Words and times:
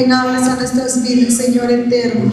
hables 0.00 0.42
a 0.42 0.56
nuestras 0.56 1.02
vidas, 1.02 1.34
Señor 1.34 1.70
eterno. 1.70 2.32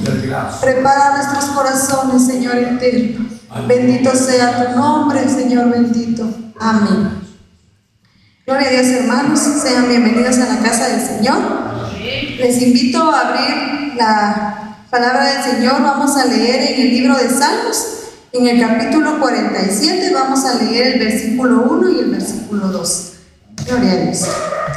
Prepara 0.62 1.18
nuestros 1.18 1.46
corazones, 1.56 2.26
Señor 2.26 2.56
eterno. 2.58 3.28
Bendito 3.68 4.16
sea 4.16 4.74
tu 4.74 4.80
nombre, 4.80 5.28
Señor 5.28 5.70
bendito. 5.70 6.30
Amén. 6.60 7.20
Gloria 8.46 8.68
a 8.68 8.72
Dios, 8.72 8.88
hermanos. 8.88 9.40
Sean 9.40 9.88
bienvenidos 9.88 10.38
a 10.38 10.54
la 10.54 10.60
casa 10.60 10.88
del 10.88 11.02
Señor. 11.02 11.38
Les 12.40 12.62
invito 12.62 13.12
a 13.12 13.30
abrir 13.30 13.96
la 13.98 14.78
palabra 14.90 15.34
del 15.34 15.44
Señor. 15.56 15.82
Vamos 15.82 16.16
a 16.16 16.26
leer 16.26 16.74
en 16.74 16.82
el 16.82 16.90
libro 16.90 17.18
de 17.18 17.30
Salmos, 17.30 17.86
en 18.32 18.48
el 18.48 18.60
capítulo 18.60 19.20
47. 19.20 20.12
Vamos 20.14 20.46
a 20.46 20.56
leer 20.56 20.94
el 20.94 21.00
versículo 21.00 21.64
1 21.64 21.90
y 21.90 22.00
el 22.00 22.12
versículo 22.12 22.70
2. 22.70 23.14
Gloria 23.66 23.92
a 23.92 23.96
Dios. 23.98 24.26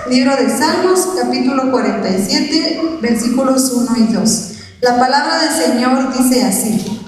Libro 0.08 0.36
de 0.36 0.48
Salmos, 0.48 1.08
capítulo 1.20 1.70
47, 1.70 2.98
versículos 3.00 3.70
1 3.72 3.96
y 3.96 4.12
2. 4.12 4.50
La 4.80 4.98
palabra 4.98 5.38
del 5.42 5.50
Señor 5.50 6.16
dice 6.16 6.44
así. 6.44 7.00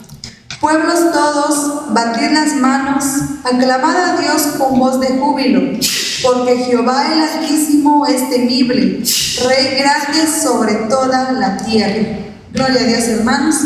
Pueblos 0.61 1.13
todos, 1.13 1.93
batid 1.93 2.31
las 2.33 2.55
manos, 2.57 3.05
aclamad 3.43 3.97
a 3.97 4.17
Dios 4.21 4.43
con 4.59 4.79
voz 4.79 5.01
de 5.01 5.19
júbilo, 5.19 5.79
porque 6.23 6.57
Jehová 6.57 7.13
el 7.13 7.21
Altísimo 7.21 8.07
es 8.07 8.31
temible, 8.31 9.03
Rey 9.47 9.79
grande 9.79 10.27
sobre 10.27 10.75
toda 10.89 11.33
la 11.33 11.57
tierra. 11.59 12.19
Gloria 12.53 12.81
a 12.81 12.85
Dios, 12.85 13.05
hermanos. 13.09 13.57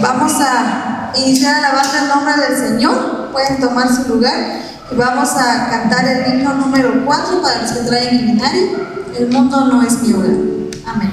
Vamos 0.00 0.32
a 0.40 1.12
iniciar 1.16 1.56
alabando 1.56 1.98
el 2.02 2.08
nombre 2.08 2.34
del 2.48 2.68
Señor. 2.68 3.30
Pueden 3.32 3.58
tomar 3.60 3.88
su 3.88 4.14
lugar 4.14 4.60
vamos 4.92 5.30
a 5.30 5.68
cantar 5.68 6.06
el 6.06 6.34
himno 6.34 6.54
número 6.54 7.04
4 7.04 7.42
para 7.42 7.62
los 7.62 7.72
que 7.72 7.80
traen 7.80 8.14
inventario. 8.14 8.86
El 9.18 9.28
mundo 9.28 9.64
no 9.66 9.82
es 9.82 10.02
mi 10.02 10.12
hogar. 10.12 10.30
Amén. 10.86 11.12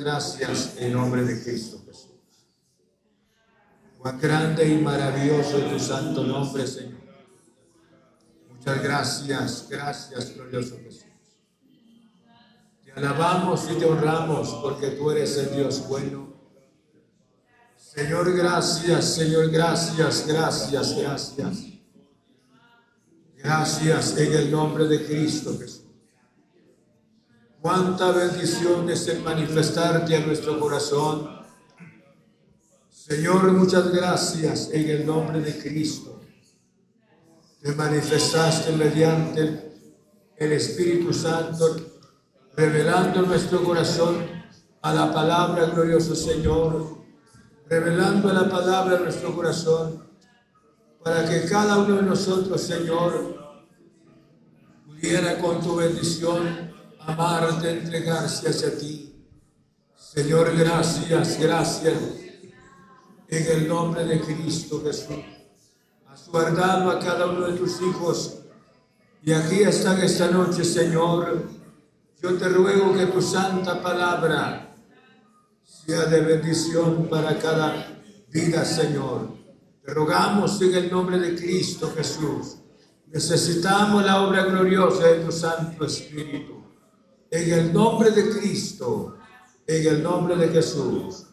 Gracias 0.00 0.74
en 0.78 0.92
nombre 0.92 1.22
de 1.24 1.42
Cristo 1.42 1.82
Jesús. 1.86 2.10
Cuán 3.98 4.18
grande 4.18 4.66
y 4.66 4.78
maravilloso 4.78 5.58
tu 5.58 5.78
santo 5.78 6.24
nombre, 6.24 6.66
Señor. 6.66 7.00
Muchas 8.48 8.82
gracias, 8.82 9.66
gracias, 9.68 10.34
glorioso 10.34 10.76
Jesús. 10.82 11.04
Te 12.84 12.92
alabamos 12.92 13.70
y 13.70 13.78
te 13.78 13.84
honramos 13.84 14.48
porque 14.62 14.88
tú 14.92 15.10
eres 15.10 15.36
el 15.36 15.54
Dios 15.54 15.86
bueno. 15.86 16.30
Señor, 17.76 18.34
gracias, 18.34 19.04
Señor, 19.14 19.50
gracias, 19.50 20.26
gracias, 20.26 20.96
gracias. 20.96 21.58
Gracias 23.36 24.16
en 24.18 24.32
el 24.32 24.50
nombre 24.50 24.86
de 24.86 25.06
Cristo 25.06 25.58
Jesús. 25.58 25.79
Cuánta 27.60 28.10
bendición 28.12 28.88
es 28.88 29.06
el 29.08 29.22
manifestarte 29.22 30.16
a 30.16 30.20
nuestro 30.20 30.58
corazón. 30.58 31.40
Señor, 32.88 33.52
muchas 33.52 33.92
gracias 33.92 34.70
en 34.72 34.88
el 34.88 35.06
nombre 35.06 35.42
de 35.42 35.58
Cristo. 35.58 36.22
Te 37.60 37.74
manifestaste 37.74 38.72
mediante 38.72 39.74
el 40.38 40.52
Espíritu 40.52 41.12
Santo, 41.12 41.76
revelando 42.56 43.20
nuestro 43.22 43.62
corazón 43.62 44.26
a 44.80 44.94
la 44.94 45.12
palabra, 45.12 45.66
glorioso 45.66 46.14
Señor, 46.14 46.96
revelando 47.68 48.32
la 48.32 48.48
palabra 48.48 48.96
en 48.96 49.02
nuestro 49.02 49.36
corazón, 49.36 50.08
para 51.04 51.28
que 51.28 51.46
cada 51.46 51.76
uno 51.76 51.96
de 51.96 52.02
nosotros, 52.04 52.58
Señor, 52.58 53.60
pudiera 54.86 55.38
con 55.38 55.60
tu 55.60 55.76
bendición 55.76 56.69
amarte, 57.12 57.70
entregarse 57.70 58.48
hacia 58.48 58.76
ti. 58.78 59.26
Señor, 59.96 60.56
gracias, 60.56 61.38
gracias. 61.40 61.98
En 63.28 63.46
el 63.46 63.68
nombre 63.68 64.04
de 64.04 64.20
Cristo 64.20 64.82
Jesús. 64.84 65.24
Has 66.08 66.28
guardado 66.28 66.90
a 66.90 66.98
cada 66.98 67.26
uno 67.26 67.46
de 67.46 67.58
tus 67.58 67.80
hijos. 67.80 68.38
Y 69.22 69.32
aquí 69.32 69.62
están 69.62 70.00
esta 70.00 70.30
noche, 70.30 70.64
Señor. 70.64 71.44
Yo 72.22 72.36
te 72.36 72.48
ruego 72.48 72.92
que 72.92 73.06
tu 73.06 73.22
santa 73.22 73.80
palabra 73.80 74.76
sea 75.62 76.06
de 76.06 76.20
bendición 76.20 77.08
para 77.08 77.38
cada 77.38 78.02
vida, 78.28 78.64
Señor. 78.64 79.28
Te 79.84 79.94
rogamos 79.94 80.60
en 80.60 80.74
el 80.74 80.90
nombre 80.90 81.18
de 81.18 81.36
Cristo 81.36 81.92
Jesús. 81.96 82.56
Necesitamos 83.06 84.04
la 84.04 84.22
obra 84.22 84.44
gloriosa 84.44 85.06
de 85.06 85.24
tu 85.24 85.32
Santo 85.32 85.84
Espíritu. 85.84 86.59
En 87.30 87.52
el 87.52 87.72
nombre 87.72 88.10
de 88.10 88.28
Cristo, 88.28 89.16
en 89.64 89.86
el 89.86 90.02
nombre 90.02 90.34
de 90.34 90.48
Jesús. 90.48 91.26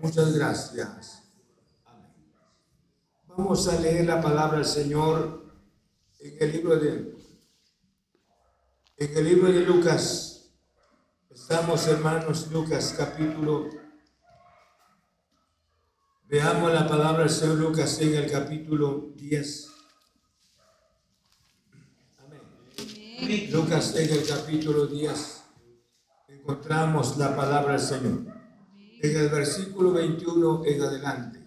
Muchas 0.00 0.32
gracias. 0.32 1.24
Amén. 1.84 2.10
Vamos 3.26 3.68
a 3.68 3.78
leer 3.78 4.06
la 4.06 4.22
palabra 4.22 4.56
del 4.56 4.66
Señor 4.66 5.52
en 6.18 6.36
el 6.40 6.52
libro 6.52 6.76
de 6.76 7.14
en 8.96 9.16
el 9.16 9.24
libro 9.24 9.52
de 9.52 9.60
Lucas. 9.60 10.54
Estamos 11.30 11.86
hermanos 11.86 12.50
Lucas 12.50 12.94
capítulo 12.96 13.68
Veamos 16.28 16.72
la 16.72 16.88
palabra 16.88 17.24
del 17.24 17.30
Señor 17.30 17.58
Lucas 17.58 18.00
en 18.00 18.14
el 18.14 18.30
capítulo 18.30 19.12
10. 19.16 19.68
Amén. 22.16 23.50
Lucas 23.52 23.94
en 23.96 24.08
el 24.08 24.26
capítulo 24.26 24.86
10 24.86 25.41
encontramos 26.42 27.16
la 27.16 27.36
palabra 27.36 27.72
del 27.72 27.80
Señor. 27.80 28.26
En 29.00 29.16
el 29.16 29.28
versículo 29.28 29.92
21 29.92 30.64
en 30.64 30.82
adelante. 30.82 31.44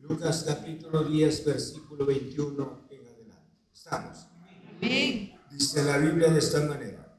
Lucas 0.00 0.44
capítulo 0.46 1.04
10, 1.04 1.44
versículo 1.44 2.06
21 2.06 2.86
en 2.90 3.06
adelante. 3.06 3.56
Estamos. 3.72 4.26
Dice 5.50 5.84
la 5.84 5.98
Biblia 5.98 6.30
de 6.30 6.38
esta 6.38 6.60
manera. 6.60 7.18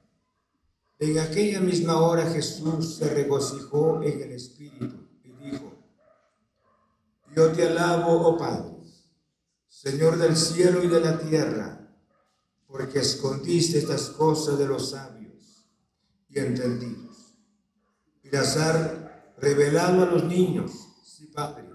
En 1.00 1.20
aquella 1.20 1.60
misma 1.60 2.02
hora 2.02 2.30
Jesús 2.30 2.96
se 2.96 3.14
regocijó 3.14 4.02
en 4.02 4.22
el 4.22 4.32
Espíritu 4.32 5.04
yo 7.36 7.52
te 7.52 7.68
alabo, 7.68 8.28
oh 8.28 8.38
Padre, 8.38 8.76
Señor 9.68 10.18
del 10.18 10.38
cielo 10.38 10.84
y 10.84 10.88
de 10.88 11.00
la 11.00 11.18
tierra, 11.18 11.98
porque 12.68 13.00
escondiste 13.00 13.80
estas 13.80 14.10
cosas 14.10 14.60
de 14.60 14.68
los 14.68 14.92
sabios 14.92 15.23
y 16.34 16.40
entendidos, 16.40 17.36
y 18.24 18.30
revelado 19.38 20.04
a 20.04 20.06
los 20.06 20.24
niños, 20.24 20.72
sí, 21.04 21.28
Padre, 21.28 21.70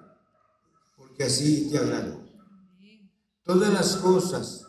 porque 0.97 1.25
así 1.25 1.71
te 1.71 1.79
agradó. 1.79 2.27
Todas 3.43 3.73
las 3.73 3.97
cosas 3.97 4.67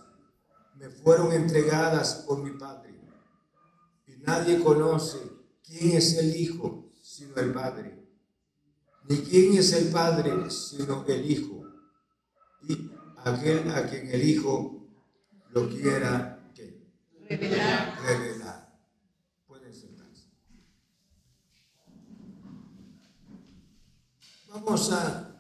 me 0.76 0.90
fueron 0.90 1.34
entregadas 1.34 2.26
por 2.28 2.44
mi 2.44 2.52
Padre, 2.52 3.00
y 4.08 4.18
nadie 4.18 4.62
conoce 4.62 5.18
quién 5.64 5.98
es 5.98 6.18
el 6.18 6.36
Hijo 6.36 6.92
sino 7.02 7.36
el 7.38 7.52
Padre 7.52 8.00
ni 9.10 9.18
quién 9.18 9.58
es 9.58 9.74
el 9.74 9.92
Padre, 9.92 10.52
sino 10.52 11.04
el 11.08 11.30
Hijo. 11.30 11.66
Y 12.62 12.92
aquel 13.18 13.70
a 13.72 13.88
quien 13.88 14.08
el 14.12 14.24
Hijo 14.24 14.88
lo 15.50 15.68
quiera 15.68 16.40
revelar. 17.28 18.80
Pueden 19.48 19.74
sentarse. 19.74 20.30
Vamos 24.70 24.92
a 24.92 25.36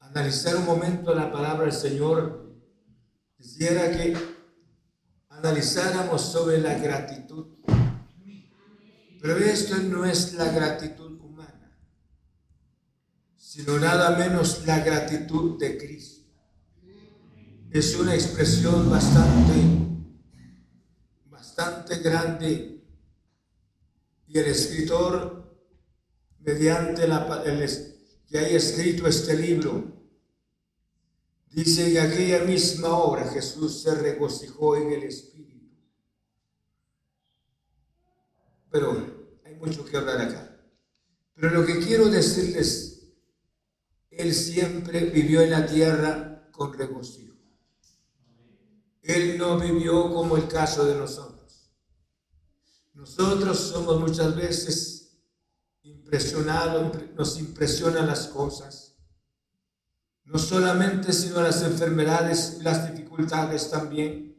analizar 0.00 0.56
un 0.56 0.66
momento 0.66 1.14
la 1.14 1.30
palabra 1.30 1.62
del 1.62 1.72
Señor. 1.72 2.56
Quisiera 3.36 3.88
que 3.92 4.16
analizáramos 5.28 6.20
sobre 6.20 6.58
la 6.58 6.74
gratitud. 6.74 7.54
Pero 9.22 9.36
esto 9.36 9.76
no 9.76 10.04
es 10.04 10.34
la 10.34 10.50
gratitud 10.50 11.18
sino 13.36 13.78
nada 13.78 14.18
menos 14.18 14.66
la 14.66 14.80
gratitud 14.80 15.56
de 15.60 15.78
Cristo. 15.78 16.28
Es 17.70 17.94
una 17.94 18.12
expresión 18.12 18.90
bastante, 18.90 19.52
bastante 21.26 21.98
grande 22.00 22.84
y 24.26 24.36
el 24.36 24.46
escritor, 24.46 25.47
mediante 26.40 27.06
la, 27.06 27.42
el, 27.44 27.68
que 28.26 28.38
haya 28.38 28.56
escrito 28.56 29.06
este 29.06 29.36
libro, 29.36 29.84
dice 31.50 31.92
que 31.92 32.00
aquella 32.00 32.44
misma 32.44 32.90
obra 32.96 33.28
Jesús 33.28 33.82
se 33.82 33.94
regocijó 33.94 34.76
en 34.76 34.92
el 34.92 35.04
Espíritu. 35.04 35.66
Pero 38.70 39.38
hay 39.44 39.54
mucho 39.54 39.84
que 39.84 39.96
hablar 39.96 40.20
acá. 40.20 40.60
Pero 41.34 41.50
lo 41.50 41.66
que 41.66 41.78
quiero 41.78 42.08
decirles 42.08 42.88
él 44.18 44.34
siempre 44.34 45.04
vivió 45.06 45.42
en 45.42 45.50
la 45.50 45.64
tierra 45.64 46.50
con 46.50 46.72
regocijo. 46.72 47.36
Él 49.00 49.38
no 49.38 49.58
vivió 49.58 50.12
como 50.12 50.36
el 50.36 50.48
caso 50.48 50.84
de 50.84 50.96
nosotros. 50.96 51.70
Nosotros 52.94 53.56
somos 53.56 54.00
muchas 54.00 54.34
veces 54.34 54.97
impresionados, 56.08 56.92
nos 57.14 57.38
impresionan 57.38 58.06
las 58.06 58.28
cosas. 58.28 58.96
No 60.24 60.38
solamente, 60.38 61.12
sino 61.12 61.40
las 61.42 61.62
enfermedades, 61.62 62.58
las 62.62 62.90
dificultades 62.90 63.70
también. 63.70 64.36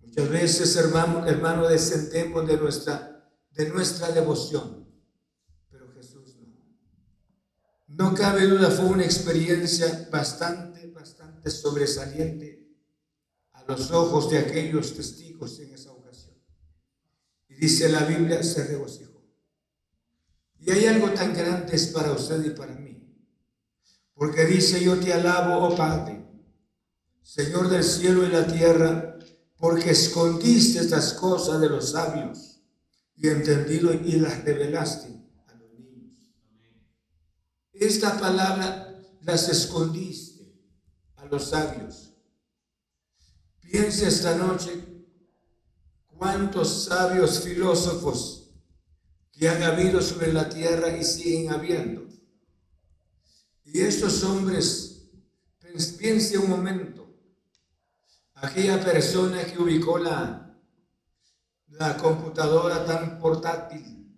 Muchas 0.00 0.28
veces, 0.28 0.76
hermano, 0.76 1.68
descendemos 1.68 2.46
de 2.46 2.56
nuestra, 2.56 3.30
de 3.50 3.68
nuestra 3.68 4.10
devoción 4.10 4.78
No 7.98 8.14
cabe 8.14 8.46
duda, 8.46 8.70
fue 8.70 8.84
una 8.84 9.04
experiencia 9.04 10.08
bastante, 10.08 10.86
bastante 10.86 11.50
sobresaliente 11.50 12.76
a 13.50 13.64
los 13.64 13.90
ojos 13.90 14.30
de 14.30 14.38
aquellos 14.38 14.94
testigos 14.94 15.58
en 15.58 15.74
esa 15.74 15.90
ocasión. 15.90 16.36
Y 17.48 17.56
dice 17.56 17.88
la 17.88 18.04
Biblia, 18.04 18.40
se 18.44 18.68
regocijó. 18.68 19.07
Y 20.60 20.70
hay 20.70 20.86
algo 20.86 21.10
tan 21.10 21.34
grande 21.34 21.74
es 21.74 21.88
para 21.88 22.12
usted 22.12 22.44
y 22.44 22.50
para 22.50 22.74
mí. 22.74 23.02
Porque 24.14 24.44
dice, 24.44 24.82
yo 24.82 24.98
te 24.98 25.12
alabo, 25.12 25.66
oh 25.66 25.76
Padre, 25.76 26.24
Señor 27.22 27.68
del 27.68 27.84
cielo 27.84 28.26
y 28.26 28.30
la 28.30 28.46
tierra, 28.46 29.16
porque 29.56 29.90
escondiste 29.90 30.80
estas 30.80 31.12
cosas 31.14 31.60
de 31.60 31.68
los 31.68 31.90
sabios 31.92 32.60
y 33.16 33.28
entendido 33.28 33.92
y 33.92 34.12
las 34.12 34.44
revelaste 34.44 35.18
esta 37.80 38.18
palabra 38.18 39.00
las 39.22 39.48
escondiste 39.48 40.52
a 41.16 41.26
los 41.26 41.50
sabios. 41.50 42.12
Piensa 43.60 44.08
esta 44.08 44.36
noche 44.36 45.04
cuántos 46.06 46.84
sabios 46.84 47.40
filósofos 47.40 48.37
que 49.38 49.48
han 49.48 49.62
habido 49.62 50.02
sobre 50.02 50.32
la 50.32 50.48
tierra 50.48 50.96
y 50.96 51.04
siguen 51.04 51.52
habiendo. 51.52 52.08
Y 53.62 53.80
estos 53.80 54.24
hombres, 54.24 55.08
piense 55.96 56.36
un 56.38 56.50
momento, 56.50 57.08
aquella 58.34 58.84
persona 58.84 59.44
que 59.44 59.62
ubicó 59.62 59.98
la, 59.98 60.58
la 61.68 61.96
computadora 61.96 62.84
tan 62.84 63.20
portátil 63.20 64.12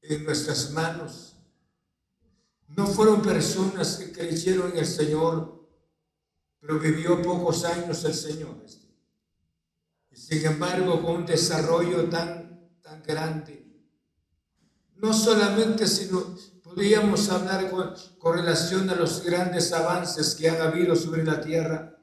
en 0.00 0.24
nuestras 0.24 0.70
manos, 0.70 1.36
no 2.68 2.86
fueron 2.86 3.20
personas 3.20 3.96
que 3.96 4.12
creyeron 4.12 4.72
en 4.72 4.78
el 4.78 4.86
Señor, 4.86 5.68
pero 6.58 6.78
vivió 6.78 7.20
pocos 7.20 7.66
años 7.66 8.02
el 8.04 8.14
Señor. 8.14 8.64
Y 10.10 10.16
sin 10.16 10.46
embargo, 10.46 11.02
con 11.02 11.16
un 11.16 11.26
desarrollo 11.26 12.08
tan, 12.08 12.78
tan 12.80 13.02
grande, 13.02 13.61
no 15.02 15.12
solamente, 15.12 15.86
sino 15.86 16.34
podríamos 16.62 17.28
hablar 17.28 17.70
con, 17.70 17.94
relación 18.34 18.88
a 18.88 18.94
los 18.94 19.22
grandes 19.22 19.72
avances 19.72 20.34
que 20.34 20.48
han 20.48 20.62
habido 20.62 20.96
sobre 20.96 21.24
la 21.24 21.40
tierra. 21.40 21.98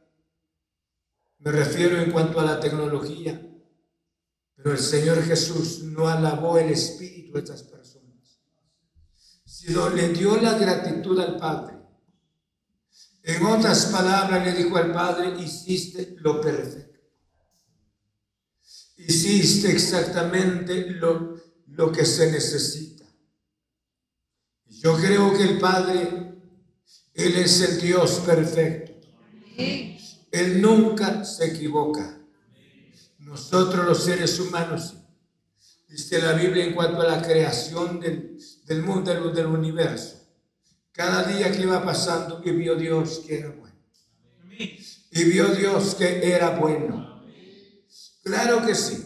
Me 1.39 1.51
refiero 1.51 1.97
en 1.97 2.11
cuanto 2.11 2.39
a 2.39 2.45
la 2.45 2.59
tecnología, 2.59 3.41
pero 4.55 4.73
el 4.73 4.79
Señor 4.79 5.23
Jesús 5.23 5.83
no 5.83 6.07
alabó 6.07 6.59
el 6.59 6.69
espíritu 6.69 7.33
de 7.33 7.39
estas 7.39 7.63
personas 7.63 7.79
sino 9.59 9.89
le 9.89 10.09
dio 10.09 10.37
la 10.37 10.57
gratitud 10.57 11.19
al 11.19 11.35
Padre. 11.37 11.75
En 13.23 13.45
otras 13.45 13.87
palabras, 13.87 14.45
le 14.45 14.53
dijo 14.53 14.77
al 14.77 14.93
Padre, 14.93 15.33
hiciste 15.41 16.15
lo 16.19 16.39
perfecto. 16.39 16.99
Hiciste 18.95 19.71
exactamente 19.71 20.91
lo, 20.91 21.35
lo 21.79 21.93
que 21.93 22.05
se 22.05 22.29
necesita. 22.29 23.05
Yo 24.65 24.97
creo 24.97 25.31
que 25.31 25.43
el 25.43 25.59
Padre, 25.59 26.33
Él 27.13 27.35
es 27.37 27.61
el 27.61 27.79
Dios 27.79 28.21
perfecto. 28.25 29.07
Él 30.29 30.61
nunca 30.61 31.23
se 31.23 31.45
equivoca. 31.45 32.19
Nosotros 33.19 33.85
los 33.85 34.03
seres 34.03 34.37
humanos 34.41 34.95
dice 35.87 36.21
la 36.21 36.33
Biblia 36.33 36.65
en 36.65 36.73
cuanto 36.73 36.99
a 36.99 37.07
la 37.07 37.21
creación 37.21 38.01
del, 38.01 38.37
del 38.65 38.83
mundo, 38.83 39.13
del, 39.31 39.45
universo. 39.45 40.27
Cada 40.91 41.23
día 41.23 41.49
que 41.49 41.61
iba 41.61 41.81
pasando 41.85 42.41
y 42.43 42.51
vio 42.51 42.75
Dios 42.75 43.23
que 43.25 43.39
era 43.39 43.51
bueno. 43.51 43.79
Y 45.11 45.23
vio 45.23 45.47
Dios 45.55 45.95
que 45.95 46.29
era 46.29 46.59
bueno. 46.59 47.23
Claro 48.21 48.65
que 48.65 48.75
sí. 48.75 49.05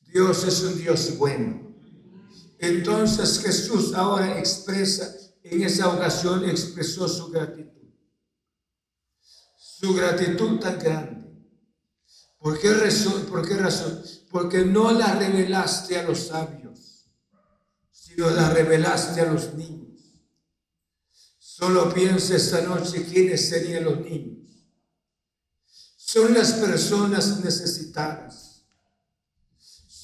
Dios 0.00 0.44
es 0.44 0.62
un 0.62 0.78
Dios 0.78 1.18
bueno. 1.18 1.63
Entonces 2.58 3.40
Jesús 3.40 3.94
ahora 3.94 4.38
expresa, 4.38 5.14
en 5.42 5.62
esa 5.62 5.88
ocasión 5.88 6.48
expresó 6.48 7.08
su 7.08 7.28
gratitud. 7.28 7.70
Su 9.56 9.94
gratitud 9.94 10.58
tan 10.60 10.78
grande 10.78 11.24
¿Por 12.44 12.60
qué, 12.60 12.74
razón, 12.74 13.24
¿Por 13.24 13.48
qué 13.48 13.56
razón? 13.56 14.02
Porque 14.30 14.66
no 14.66 14.92
la 14.92 15.14
revelaste 15.14 15.98
a 15.98 16.02
los 16.02 16.26
sabios, 16.26 17.08
sino 17.90 18.28
la 18.28 18.50
revelaste 18.50 19.22
a 19.22 19.32
los 19.32 19.54
niños. 19.54 20.20
Solo 21.38 21.94
piensa 21.94 22.36
esta 22.36 22.60
noche 22.60 23.06
quiénes 23.10 23.48
serían 23.48 23.84
los 23.84 23.98
niños. 23.98 24.46
Son 25.96 26.34
las 26.34 26.52
personas 26.52 27.42
necesitadas. 27.42 28.53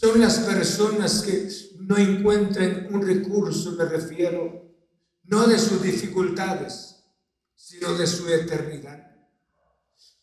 Son 0.01 0.19
las 0.19 0.39
personas 0.39 1.21
que 1.21 1.47
no 1.81 1.99
encuentran 1.99 2.89
un 2.91 3.07
recurso, 3.07 3.73
me 3.73 3.85
refiero, 3.85 4.75
no 5.25 5.47
de 5.47 5.59
sus 5.59 5.83
dificultades, 5.83 7.05
sino 7.55 7.93
de 7.93 8.07
su 8.07 8.27
eternidad. 8.31 9.15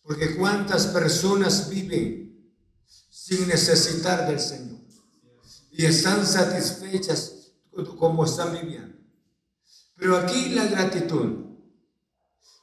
Porque 0.02 0.36
cuántas 0.36 0.88
personas 0.88 1.70
viven 1.70 2.56
sin 2.88 3.48
necesitar 3.48 4.28
del 4.28 4.40
Señor 4.40 4.82
y 5.70 5.86
están 5.86 6.26
satisfechas 6.26 7.52
como 8.00 8.26
están 8.26 8.54
viviendo. 8.54 8.98
Pero 9.96 10.18
aquí 10.18 10.50
la 10.56 10.66
gratitud. 10.66 11.46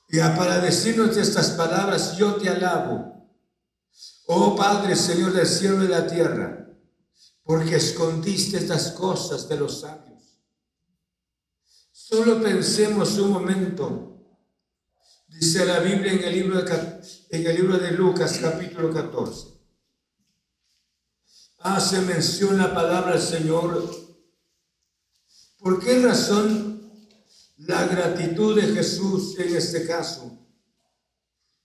Y 0.08 0.18
para 0.18 0.58
decirnos 0.58 1.16
estas 1.16 1.50
palabras, 1.50 2.16
yo 2.16 2.34
te 2.34 2.48
alabo, 2.48 3.30
oh 4.26 4.56
Padre, 4.56 4.96
Señor 4.96 5.32
del 5.32 5.46
cielo 5.46 5.76
y 5.76 5.86
de 5.86 5.88
la 5.88 6.08
tierra, 6.08 6.63
porque 7.44 7.76
escondiste 7.76 8.56
estas 8.56 8.90
cosas 8.90 9.48
de 9.48 9.56
los 9.56 9.80
sabios. 9.80 10.40
Solo 11.92 12.42
pensemos 12.42 13.16
un 13.18 13.30
momento. 13.30 14.10
Dice 15.28 15.64
la 15.64 15.78
Biblia 15.78 16.12
en 16.12 16.24
el 16.24 16.32
libro 16.32 16.60
de, 16.62 17.00
en 17.30 17.46
el 17.46 17.54
libro 17.54 17.78
de 17.78 17.92
Lucas 17.92 18.38
capítulo 18.40 18.92
14 18.92 19.54
hace 21.64 22.02
mención 22.02 22.58
la 22.58 22.74
palabra 22.74 23.12
del 23.12 23.22
Señor. 23.22 23.90
¿Por 25.58 25.82
qué 25.82 25.98
razón 25.98 26.92
la 27.56 27.86
gratitud 27.86 28.54
de 28.54 28.74
Jesús 28.74 29.38
en 29.38 29.56
este 29.56 29.86
caso? 29.86 30.38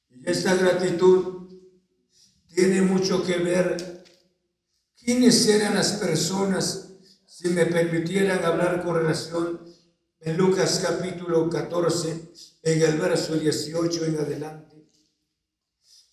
Y 0.09 0.29
esta 0.29 0.55
gratitud 0.55 1.49
tiene 2.47 2.81
mucho 2.81 3.21
que 3.23 3.37
ver 3.39 3.98
quiénes 5.03 5.47
eran 5.47 5.75
las 5.75 5.93
personas, 5.93 6.89
si 7.25 7.49
me 7.49 7.65
permitieran 7.65 8.43
hablar 8.43 8.83
con 8.83 8.95
relación 8.95 9.61
en 10.19 10.37
Lucas 10.37 10.81
capítulo 10.85 11.49
14, 11.49 12.31
en 12.63 12.81
el 12.81 12.97
verso 12.97 13.35
18 13.35 14.05
en 14.05 14.19
adelante. 14.19 14.89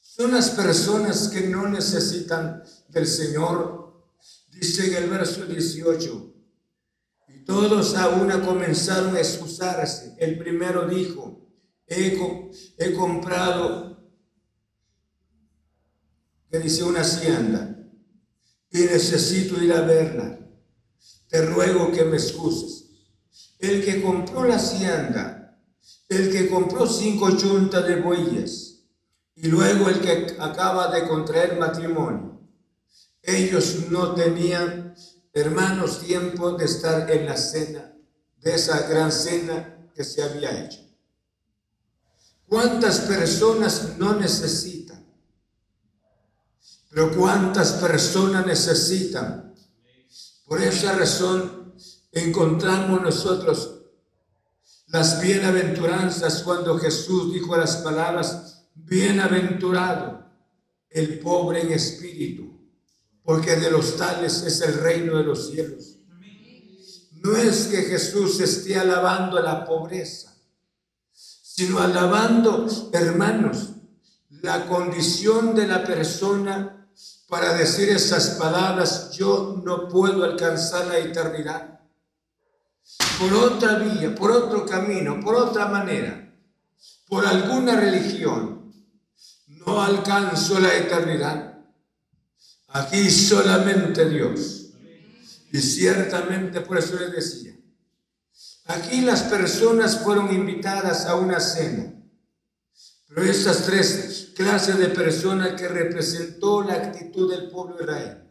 Son 0.01 0.33
las 0.33 0.51
personas 0.51 1.29
que 1.29 1.43
no 1.49 1.69
necesitan 1.69 2.63
del 2.89 3.07
Señor. 3.07 4.07
Dice 4.51 4.87
en 4.87 5.03
el 5.03 5.11
verso 5.11 5.45
18, 5.45 6.35
y 7.29 7.45
todos 7.45 7.95
a 7.97 8.09
una 8.09 8.41
comenzaron 8.41 9.15
a 9.15 9.19
excusarse. 9.19 10.15
El 10.19 10.39
primero 10.39 10.89
dijo, 10.89 11.51
he, 11.87 12.19
he 12.79 12.95
comprado, 12.95 14.09
que 16.51 16.59
dice 16.61 16.85
una 16.85 17.01
hacienda, 17.01 17.76
y 18.71 18.79
necesito 18.79 19.63
ir 19.63 19.73
a 19.73 19.83
verla. 19.83 20.39
Te 21.29 21.43
ruego 21.47 21.91
que 21.93 22.05
me 22.05 22.17
excuses. 22.17 22.91
El 23.59 23.85
que 23.85 24.03
compró 24.03 24.45
la 24.45 24.57
hacienda, 24.57 25.59
el 26.09 26.31
que 26.31 26.49
compró 26.49 26.87
cinco 26.87 27.37
chuntas 27.37 27.87
de 27.87 28.01
bueyes, 28.01 28.85
y 29.35 29.49
luego 29.49 29.89
el 29.89 30.01
que 30.01 30.37
acaba 30.39 30.89
de 30.89 31.07
contraer 31.07 31.59
matrimonio. 31.59 32.41
Ellos 33.23 33.91
no 33.91 34.15
tenían, 34.15 34.95
hermanos, 35.33 36.01
tiempo 36.01 36.53
de 36.53 36.65
estar 36.65 37.11
en 37.11 37.27
la 37.27 37.37
cena, 37.37 37.93
de 38.39 38.55
esa 38.55 38.87
gran 38.89 39.11
cena 39.11 39.91
que 39.95 40.05
se 40.05 40.23
había 40.23 40.65
hecho. 40.65 40.81
¿Cuántas 42.47 43.01
personas 43.01 43.97
no 43.99 44.15
necesitan? 44.15 44.86
Pero 46.97 47.15
¿cuántas 47.15 47.73
personas 47.73 48.47
necesitan? 48.47 49.55
Por 50.47 50.63
esa 50.63 50.97
razón 50.97 51.75
encontramos 52.11 53.03
nosotros 53.03 53.83
las 54.87 55.21
bienaventuranzas 55.21 56.43
cuando 56.43 56.79
Jesús 56.79 57.35
dijo 57.35 57.55
las 57.55 57.77
palabras, 57.77 58.71
Bienaventurado 58.75 60.25
el 60.89 61.19
pobre 61.19 61.61
en 61.65 61.73
espíritu, 61.73 62.67
porque 63.23 63.57
de 63.57 63.71
los 63.71 63.99
tales 63.99 64.45
es 64.45 64.63
el 64.63 64.73
reino 64.79 65.19
de 65.19 65.25
los 65.25 65.51
cielos. 65.51 65.99
No 67.13 67.37
es 67.37 67.67
que 67.67 67.83
Jesús 67.83 68.41
esté 68.41 68.75
alabando 68.79 69.39
la 69.43 69.67
pobreza, 69.67 70.35
sino 71.13 71.79
alabando, 71.79 72.67
hermanos, 72.95 73.73
la 74.31 74.67
condición 74.67 75.55
de 75.55 75.67
la 75.67 75.85
persona 75.85 76.73
para 77.29 77.55
decir 77.55 77.89
esas 77.89 78.31
palabras, 78.31 79.11
yo 79.13 79.61
no 79.65 79.89
puedo 79.89 80.25
alcanzar 80.25 80.87
la 80.87 80.99
eternidad. 80.99 81.81
Por 83.19 83.33
otra 83.35 83.79
vía, 83.79 84.15
por 84.15 84.31
otro 84.31 84.65
camino, 84.65 85.21
por 85.21 85.35
otra 85.35 85.67
manera, 85.67 86.33
por 87.09 87.27
alguna 87.27 87.77
religión, 87.77 88.73
no 89.49 89.83
alcanzo 89.83 90.61
la 90.61 90.75
eternidad. 90.75 91.59
Aquí 92.69 93.11
solamente 93.11 94.09
Dios. 94.09 94.71
Y 95.53 95.59
ciertamente 95.61 96.61
por 96.61 96.79
eso 96.79 96.97
les 96.97 97.13
decía, 97.13 97.57
aquí 98.67 99.01
las 99.01 99.23
personas 99.23 100.01
fueron 100.01 100.33
invitadas 100.33 101.07
a 101.07 101.17
una 101.17 101.41
cena. 101.41 101.96
Pero 103.09 103.23
estas 103.23 103.65
tres 103.65 104.33
clases 104.35 104.79
de 104.79 104.89
personas 104.89 105.61
que 105.61 105.69
representó 105.69 106.63
la 106.63 106.75
actitud 106.75 107.31
del 107.31 107.49
pueblo 107.51 107.77
de 107.77 107.85
Israel. 107.85 108.23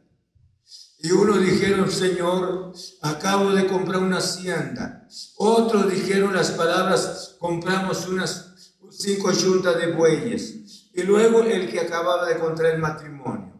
Y 1.00 1.12
uno 1.12 1.38
dijeron, 1.38 1.92
Señor, 1.92 2.74
acabo 3.02 3.52
de 3.52 3.68
comprar 3.68 4.02
una 4.02 4.18
hacienda. 4.18 5.08
Otros 5.38 5.92
dijeron 5.92 6.34
las 6.34 6.52
palabras, 6.52 7.36
compramos 7.40 8.08
unas 8.08 8.56
cinco 8.90 9.32
yuntas 9.32 9.78
de 9.78 9.92
bueyes 9.92 10.90
y 10.94 11.04
luego 11.04 11.44
el 11.44 11.70
que 11.70 11.82
acababa 11.82 12.26
de 12.26 12.40
contraer 12.40 12.80
matrimonio. 12.80 13.54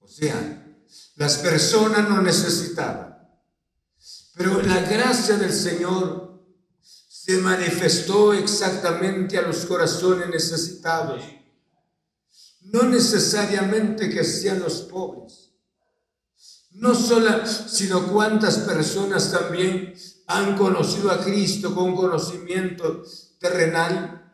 O 0.00 0.08
sea, 0.08 0.76
las 1.16 1.38
personas 1.38 2.08
no 2.08 2.20
necesitaban. 2.20 3.16
Pero 4.36 4.60
la 4.62 4.80
gracia 4.80 5.36
del 5.36 5.52
Señor 5.52 6.23
se 7.24 7.38
manifestó 7.38 8.34
exactamente 8.34 9.38
a 9.38 9.42
los 9.42 9.64
corazones 9.64 10.28
necesitados. 10.28 11.24
No 12.64 12.82
necesariamente 12.82 14.10
que 14.10 14.22
sean 14.22 14.60
los 14.60 14.82
pobres. 14.82 15.50
No 16.72 16.94
solo, 16.94 17.46
sino 17.46 18.08
cuántas 18.08 18.58
personas 18.58 19.32
también 19.32 19.94
han 20.26 20.54
conocido 20.58 21.10
a 21.10 21.24
Cristo 21.24 21.74
con 21.74 21.96
conocimiento 21.96 23.02
terrenal 23.40 24.30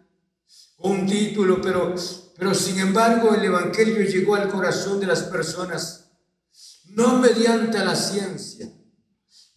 un 0.78 1.06
título, 1.06 1.60
pero, 1.60 1.94
pero 2.36 2.54
sin 2.54 2.80
embargo 2.80 3.36
el 3.36 3.44
Evangelio 3.44 4.02
llegó 4.02 4.34
al 4.34 4.48
corazón 4.48 4.98
de 4.98 5.06
las 5.06 5.22
personas, 5.22 6.10
no 6.86 7.20
mediante 7.20 7.78
la 7.84 7.94
ciencia, 7.94 8.68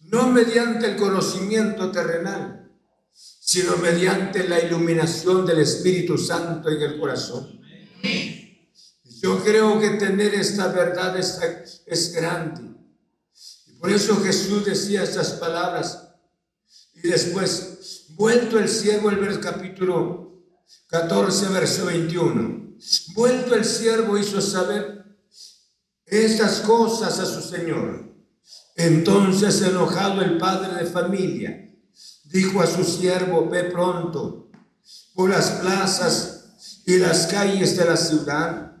no 0.02 0.28
mediante 0.28 0.86
el 0.86 0.96
conocimiento 0.96 1.90
terrenal, 1.90 2.63
sino 3.46 3.76
mediante 3.76 4.48
la 4.48 4.58
iluminación 4.58 5.44
del 5.44 5.58
Espíritu 5.58 6.16
Santo 6.16 6.70
en 6.70 6.80
el 6.80 6.98
corazón. 6.98 7.60
Yo 9.20 9.44
creo 9.44 9.78
que 9.78 9.90
tener 9.90 10.34
esta 10.34 10.68
verdad 10.68 11.18
es, 11.18 11.82
es 11.86 12.12
grande. 12.14 12.74
Y 13.66 13.72
por 13.72 13.90
eso 13.90 14.16
Jesús 14.22 14.64
decía 14.64 15.02
estas 15.02 15.32
palabras. 15.32 16.08
Y 16.94 17.08
después, 17.08 18.06
vuelto 18.16 18.58
el 18.58 18.66
ciego, 18.66 19.10
el 19.10 19.40
capítulo 19.40 20.42
14, 20.86 21.48
verso 21.48 21.84
21. 21.84 22.76
Vuelto 23.14 23.54
el 23.54 23.66
siervo 23.66 24.16
hizo 24.16 24.40
saber 24.40 25.04
estas 26.06 26.60
cosas 26.60 27.18
a 27.18 27.26
su 27.26 27.42
señor. 27.42 28.10
Entonces 28.74 29.60
enojado 29.60 30.22
el 30.22 30.38
padre 30.38 30.82
de 30.82 30.90
familia 30.90 31.63
dijo 32.24 32.60
a 32.60 32.66
su 32.66 32.84
siervo, 32.84 33.48
ve 33.48 33.64
pronto 33.64 34.50
por 35.14 35.30
las 35.30 35.50
plazas 35.50 36.82
y 36.86 36.98
las 36.98 37.26
calles 37.26 37.76
de 37.76 37.84
la 37.84 37.96
ciudad 37.96 38.76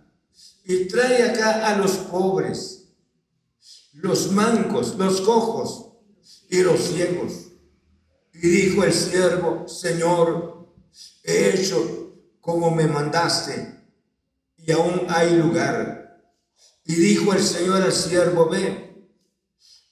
y 0.64 0.86
trae 0.86 1.30
acá 1.30 1.68
a 1.68 1.76
los 1.76 1.92
pobres, 1.92 2.88
los 3.92 4.32
mancos, 4.32 4.96
los 4.96 5.20
cojos 5.20 5.92
y 6.48 6.62
los 6.62 6.80
ciegos. 6.80 7.32
Y 8.32 8.48
dijo 8.48 8.82
el 8.82 8.92
siervo, 8.92 9.68
Señor, 9.68 10.68
he 11.22 11.50
hecho 11.50 12.12
como 12.40 12.70
me 12.70 12.86
mandaste, 12.86 13.74
y 14.56 14.72
aún 14.72 15.06
hay 15.08 15.36
lugar. 15.36 16.22
Y 16.84 16.94
dijo 16.94 17.32
el 17.32 17.42
Señor 17.42 17.82
al 17.82 17.92
siervo, 17.92 18.48
ve 18.48 19.08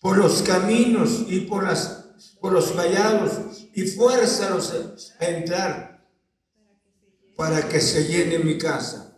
por 0.00 0.18
los 0.18 0.42
caminos 0.42 1.24
y 1.28 1.40
por 1.40 1.64
las 1.64 2.01
por 2.40 2.52
los 2.52 2.74
vallados 2.76 3.66
y 3.74 3.82
fuérzalos 3.84 5.12
a 5.18 5.26
entrar 5.26 6.06
para 7.36 7.68
que 7.68 7.80
se 7.80 8.04
llene 8.04 8.38
mi 8.38 8.58
casa. 8.58 9.16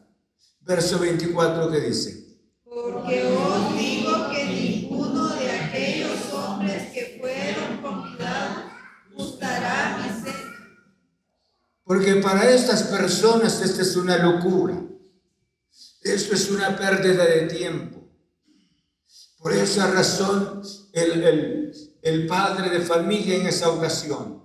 Verso 0.61 0.99
24 0.99 1.71
que 1.71 1.81
dice. 1.81 2.39
Porque 2.65 3.25
os 3.27 3.77
digo 3.77 4.31
que 4.31 4.45
ninguno 4.47 5.29
de 5.29 5.51
aquellos 5.51 6.33
hombres 6.33 6.93
que 6.93 7.19
fueron 7.21 7.83
convidados 7.83 8.65
gustará 9.15 9.99
mi 9.99 10.23
cena. 10.23 10.85
Porque 11.85 12.15
para 12.17 12.51
estas 12.51 12.85
personas 12.85 13.61
esta 13.61 13.83
es 13.83 13.97
una 13.97 14.19
locura. 14.19 14.83
Esto 16.03 16.35
es 16.35 16.51
una 16.51 16.77
pérdida 16.77 17.25
de 17.25 17.47
tiempo. 17.47 18.05
Por 19.39 19.53
esa 19.53 19.91
razón, 19.91 20.63
el, 20.93 21.94
padre 22.27 22.71
de 22.71 22.81
familia 22.81 23.37
en 23.37 23.47
esa 23.47 23.71
ocasión 23.71 24.43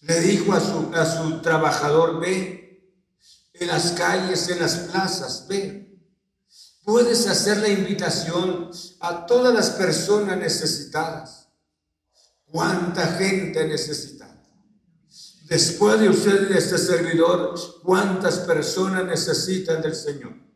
le 0.00 0.20
dijo 0.20 0.52
a 0.52 0.60
su, 0.60 0.90
a 0.94 1.06
su 1.06 1.40
trabajador, 1.40 2.20
ve 2.20 2.92
en 3.54 3.68
las 3.68 3.92
calles, 3.92 4.48
en 4.48 4.60
las 4.60 4.76
plazas, 4.76 5.46
ve. 5.48 5.98
Puedes 6.84 7.26
hacer 7.26 7.58
la 7.58 7.68
invitación 7.68 8.70
a 9.00 9.26
todas 9.26 9.52
las 9.52 9.70
personas 9.70 10.36
necesitadas. 10.38 11.48
¿Cuánta 12.44 13.06
gente 13.18 13.66
necesita? 13.66 14.40
Después 15.48 15.98
de 16.00 16.08
usted, 16.08 16.48
de 16.48 16.58
este 16.58 16.78
servidor, 16.78 17.54
¿cuántas 17.82 18.38
personas 18.38 19.04
necesitan 19.04 19.82
del 19.82 19.94
Señor? 19.94 20.46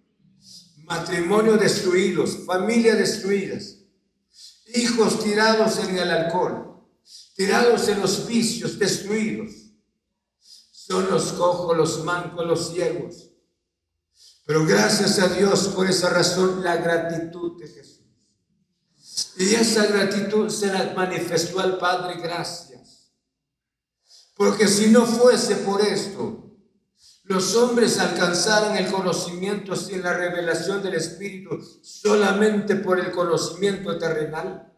matrimonio 0.90 1.56
destruidos, 1.56 2.38
familias 2.44 2.98
destruidas, 2.98 3.76
hijos 4.74 5.22
tirados 5.22 5.78
en 5.78 5.98
el 5.98 6.10
alcohol, 6.10 6.84
tirados 7.34 7.88
en 7.88 8.00
los 8.00 8.26
vicios, 8.26 8.78
destruidos. 8.78 9.52
Son 10.40 11.08
los 11.10 11.32
cojos, 11.32 11.76
los 11.76 12.04
mancos, 12.04 12.46
los 12.46 12.72
ciegos. 12.72 13.30
Pero 14.44 14.66
gracias 14.66 15.18
a 15.20 15.28
Dios 15.28 15.68
por 15.68 15.88
esa 15.88 16.10
razón, 16.10 16.64
la 16.64 16.76
gratitud 16.76 17.60
de 17.60 17.68
Jesús. 17.68 18.00
Y 19.36 19.54
esa 19.54 19.86
gratitud 19.86 20.48
se 20.48 20.66
la 20.66 20.92
manifestó 20.94 21.60
al 21.60 21.78
Padre 21.78 22.20
gracias. 22.20 23.12
Porque 24.34 24.66
si 24.66 24.88
no 24.88 25.06
fuese 25.06 25.56
por 25.56 25.80
esto, 25.80 26.49
los 27.30 27.54
hombres 27.54 27.96
alcanzaran 28.00 28.76
el 28.76 28.90
conocimiento 28.90 29.76
sin 29.76 30.02
la 30.02 30.14
revelación 30.14 30.82
del 30.82 30.94
Espíritu 30.94 31.64
solamente 31.80 32.74
por 32.74 32.98
el 32.98 33.12
conocimiento 33.12 33.96
terrenal, 33.96 34.72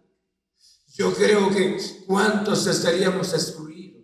yo 0.89 1.15
creo 1.15 1.49
que 1.49 1.79
cuántos 2.07 2.67
estaríamos 2.67 3.33
excluidos. 3.33 4.03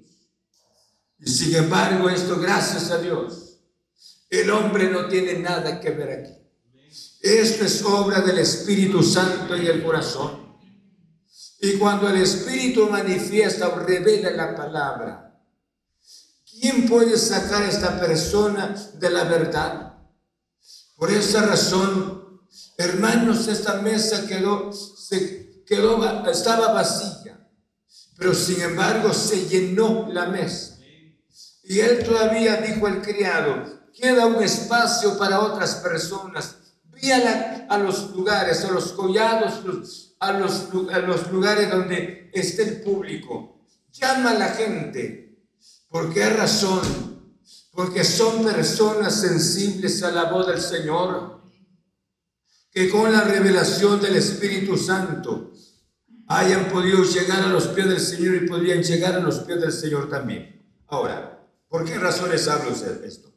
Y 1.19 1.29
sin 1.31 1.57
embargo, 1.57 2.09
esto, 2.09 2.41
gracias 2.41 2.91
a 2.91 2.97
Dios, 2.97 3.61
el 4.31 4.49
hombre 4.49 4.89
no 4.89 5.09
tiene 5.09 5.35
nada 5.35 5.79
que 5.79 5.91
ver 5.91 6.21
aquí. 6.21 6.33
Esto 7.21 7.67
es 7.67 7.85
obra 7.85 8.23
del 8.23 8.39
Espíritu 8.39 9.03
Santo 9.03 9.59
y 9.59 9.67
el 9.67 9.85
corazón. 9.85 10.57
Y 11.61 11.73
cuando 11.75 12.09
el 12.09 12.23
Espíritu 12.23 12.89
manifiesta 12.89 13.69
o 13.69 13.79
revela 13.79 14.31
la 14.31 14.57
palabra, 14.57 15.28
¿Quién 16.61 16.87
puede 16.87 17.17
sacar 17.17 17.63
a 17.63 17.69
esta 17.69 18.01
persona 18.01 18.75
de 18.95 19.11
la 19.11 19.25
verdad? 19.25 19.95
Por 20.97 21.13
esa 21.13 21.43
razón, 21.47 22.41
hermanos, 22.77 23.47
esta 23.47 23.75
mesa 23.75 24.27
quedó, 24.27 24.73
se 24.73 25.63
quedó, 25.65 26.29
estaba 26.29 26.73
vacía, 26.73 27.49
pero 28.17 28.35
sin 28.35 28.61
embargo 28.63 29.13
se 29.13 29.47
llenó 29.47 30.09
la 30.11 30.27
mesa. 30.27 30.79
Y 31.63 31.81
él 31.81 32.03
todavía 32.03 32.57
dijo 32.57 32.87
al 32.87 33.03
criado, 33.03 33.91
queda 33.93 34.27
un 34.27 34.43
espacio 34.43 35.17
para 35.19 35.41
otras 35.41 35.77
personas. 35.77 36.57
Vi 36.87 37.13
a, 37.13 37.79
los 37.79 38.11
lugares, 38.17 38.65
a 38.65 38.73
los 38.73 38.93
collados, 38.93 40.15
a 40.19 40.33
los, 40.33 40.69
a 40.91 40.99
los 40.99 41.31
lugares 41.31 41.71
donde 41.71 42.31
esté 42.33 42.63
el 42.63 42.81
público. 42.81 43.61
Llama 43.93 44.31
a 44.31 44.35
la 44.35 44.49
gente, 44.49 45.28
¿Por 45.89 46.13
qué 46.13 46.29
razón? 46.29 46.83
Porque 47.73 48.05
son 48.05 48.45
personas 48.45 49.21
sensibles 49.21 50.03
a 50.03 50.11
la 50.11 50.25
voz 50.25 50.47
del 50.47 50.61
Señor, 50.61 51.43
que 52.71 52.91
con 52.91 53.11
la 53.13 53.23
revelación 53.23 54.01
del 54.01 54.17
Espíritu 54.17 54.77
Santo 54.77 55.53
hayan 56.29 56.69
podido 56.69 57.03
llegar 57.03 57.43
a 57.43 57.49
los 57.49 57.69
pies 57.69 57.89
del 57.89 58.01
Señor 58.01 58.35
y 58.35 58.47
podrían 58.47 58.83
llegar 58.83 59.15
a 59.15 59.21
los 59.21 59.41
pies 59.41 59.61
del 59.61 59.73
Señor 59.73 60.11
también. 60.11 60.63
Ahora, 60.89 61.49
¿por 61.69 61.85
qué 61.85 61.99
razones 61.99 62.47
hablo 62.49 62.71
de 62.71 63.07
esto? 63.07 63.33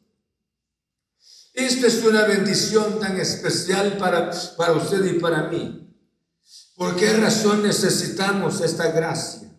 Esta 1.54 1.86
es 1.86 2.02
una 2.04 2.24
bendición 2.24 2.98
tan 2.98 3.18
especial 3.18 3.96
para, 3.98 4.30
para 4.56 4.72
usted 4.72 5.04
y 5.04 5.18
para 5.18 5.48
mí. 5.48 5.94
¿Por 6.76 6.96
qué 6.96 7.12
razón 7.14 7.62
necesitamos 7.62 8.60
esta 8.60 8.90
gracia? 8.90 9.51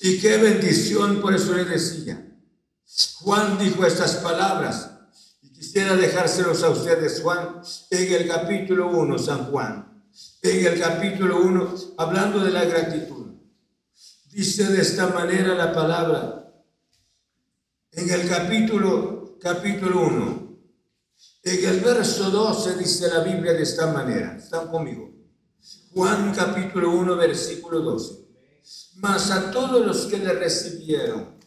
Y 0.00 0.20
qué 0.20 0.36
bendición, 0.36 1.20
por 1.20 1.34
eso 1.34 1.54
le 1.54 1.64
decía. 1.64 2.30
Juan 3.20 3.58
dijo 3.58 3.84
estas 3.84 4.16
palabras 4.16 4.90
y 5.42 5.52
quisiera 5.52 5.96
dejárselos 5.96 6.62
a 6.62 6.70
ustedes, 6.70 7.20
Juan, 7.22 7.60
en 7.90 8.12
el 8.12 8.28
capítulo 8.28 8.90
1, 8.90 9.18
San 9.18 9.46
Juan, 9.46 10.04
en 10.42 10.66
el 10.66 10.80
capítulo 10.80 11.42
1, 11.42 11.74
hablando 11.98 12.40
de 12.40 12.50
la 12.50 12.64
gratitud. 12.64 13.32
Dice 14.30 14.64
de 14.64 14.82
esta 14.82 15.08
manera 15.08 15.54
la 15.54 15.72
palabra, 15.72 16.52
en 17.92 18.10
el 18.10 18.28
capítulo, 18.28 19.38
capítulo 19.40 20.06
1, 20.06 20.58
en 21.44 21.64
el 21.64 21.80
verso 21.80 22.30
12 22.30 22.76
dice 22.76 23.08
la 23.08 23.20
Biblia 23.20 23.52
de 23.52 23.62
esta 23.62 23.92
manera, 23.92 24.36
están 24.36 24.68
conmigo. 24.68 25.10
Juan 25.92 26.34
capítulo 26.34 26.90
1, 26.90 27.16
versículo 27.16 27.80
12 27.80 28.23
mas 28.96 29.30
a 29.30 29.50
todos 29.50 29.84
los 29.84 30.06
que 30.06 30.18
le 30.18 30.32
recibieron, 30.32 31.38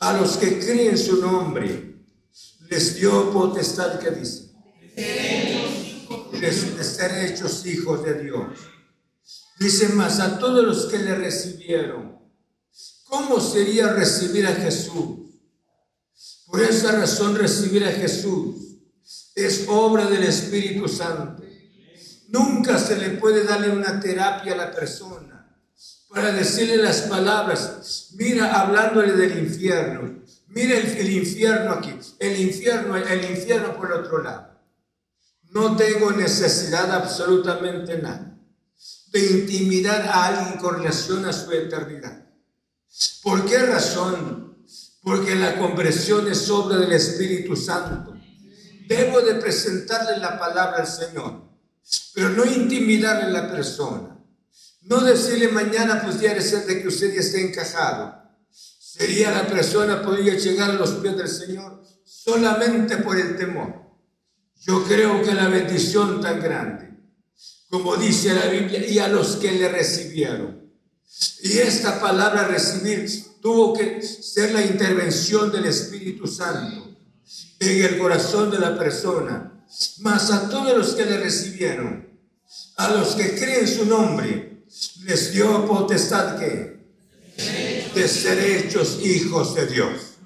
a 0.00 0.12
los 0.14 0.36
que 0.36 0.58
creen 0.58 0.98
su 0.98 1.20
nombre, 1.20 2.04
les 2.68 2.96
dio 2.96 3.30
potestad 3.32 3.98
que 3.98 4.10
dice, 4.10 4.50
de 4.94 6.84
ser 6.84 7.24
hechos 7.24 7.64
hijos 7.66 8.04
de 8.04 8.22
Dios. 8.22 8.58
Dice 9.58 9.88
más 9.90 10.20
a 10.20 10.38
todos 10.38 10.64
los 10.64 10.86
que 10.86 10.98
le 10.98 11.14
recibieron. 11.14 12.16
¿Cómo 13.04 13.40
sería 13.40 13.92
recibir 13.92 14.46
a 14.46 14.54
Jesús? 14.54 15.20
Por 16.46 16.62
esa 16.62 16.92
razón 16.92 17.36
recibir 17.36 17.84
a 17.84 17.92
Jesús 17.92 18.56
es 19.34 19.64
obra 19.68 20.06
del 20.06 20.24
Espíritu 20.24 20.88
Santo. 20.88 21.42
Nunca 22.28 22.78
se 22.78 22.96
le 22.96 23.10
puede 23.10 23.44
darle 23.44 23.70
una 23.70 24.00
terapia 24.00 24.52
a 24.54 24.56
la 24.56 24.72
persona 24.72 25.35
para 26.16 26.32
decirle 26.32 26.78
las 26.78 27.02
palabras, 27.02 28.08
mira 28.14 28.58
hablándole 28.58 29.12
del 29.12 29.38
infierno, 29.38 30.22
mira 30.46 30.78
el, 30.78 31.10
infierno 31.10 31.72
aquí, 31.72 31.94
el 32.18 32.40
infierno, 32.40 32.96
el 32.96 33.30
infierno 33.32 33.76
por 33.76 33.92
otro 33.92 34.22
lado. 34.22 34.58
No 35.50 35.76
tengo 35.76 36.12
necesidad 36.12 36.90
absolutamente 36.90 37.98
nada 37.98 38.34
de 39.12 39.26
intimidar 39.26 40.08
a 40.08 40.28
alguien 40.28 40.58
con 40.58 40.76
relación 40.76 41.26
a 41.26 41.34
su 41.34 41.52
eternidad. 41.52 42.24
¿Por 43.22 43.44
qué 43.44 43.58
razón? 43.58 44.64
Porque 45.02 45.34
la 45.34 45.58
conversión 45.58 46.28
es 46.28 46.48
obra 46.48 46.78
del 46.78 46.92
Espíritu 46.92 47.54
Santo. 47.56 48.14
Debo 48.88 49.20
de 49.20 49.34
presentarle 49.34 50.16
la 50.16 50.38
palabra 50.38 50.78
al 50.78 50.86
Señor, 50.86 51.42
pero 52.14 52.30
no 52.30 52.46
intimidarle 52.46 53.24
a 53.24 53.42
la 53.42 53.50
persona. 53.52 54.15
No 54.86 55.00
decirle 55.00 55.48
mañana 55.48 56.00
pudiera 56.02 56.40
ser 56.40 56.64
de 56.64 56.80
que 56.80 56.88
usted 56.88 57.12
ya 57.12 57.20
esté 57.20 57.40
encajado. 57.40 58.14
Sería 58.52 59.32
la 59.32 59.46
persona 59.46 60.00
podría 60.00 60.34
llegar 60.34 60.70
a 60.70 60.74
los 60.74 60.92
pies 60.92 61.16
del 61.16 61.28
Señor 61.28 61.82
solamente 62.04 62.98
por 62.98 63.18
el 63.18 63.36
temor. 63.36 63.82
Yo 64.60 64.84
creo 64.84 65.22
que 65.22 65.34
la 65.34 65.48
bendición 65.48 66.20
tan 66.20 66.40
grande, 66.40 66.90
como 67.68 67.96
dice 67.96 68.32
la 68.32 68.46
Biblia, 68.46 68.86
y 68.86 68.98
a 69.00 69.08
los 69.08 69.36
que 69.36 69.52
le 69.52 69.68
recibieron. 69.68 70.70
Y 71.42 71.58
esta 71.58 72.00
palabra 72.00 72.46
recibir 72.46 73.10
tuvo 73.40 73.74
que 73.74 74.00
ser 74.02 74.52
la 74.52 74.64
intervención 74.64 75.50
del 75.50 75.66
Espíritu 75.66 76.28
Santo 76.28 76.96
en 77.58 77.84
el 77.84 77.98
corazón 77.98 78.52
de 78.52 78.58
la 78.58 78.78
persona. 78.78 79.64
Mas 79.98 80.30
a 80.30 80.48
todos 80.48 80.76
los 80.76 80.94
que 80.94 81.04
le 81.04 81.18
recibieron, 81.18 82.08
a 82.76 82.90
los 82.90 83.16
que 83.16 83.34
creen 83.34 83.66
su 83.66 83.84
nombre, 83.84 84.45
les 85.04 85.32
dio 85.32 85.66
potestad 85.66 86.38
que 86.38 86.76
de 87.94 88.08
ser 88.08 88.38
hechos 88.38 89.00
hijos 89.02 89.54
de 89.54 89.66
Dios. 89.66 90.16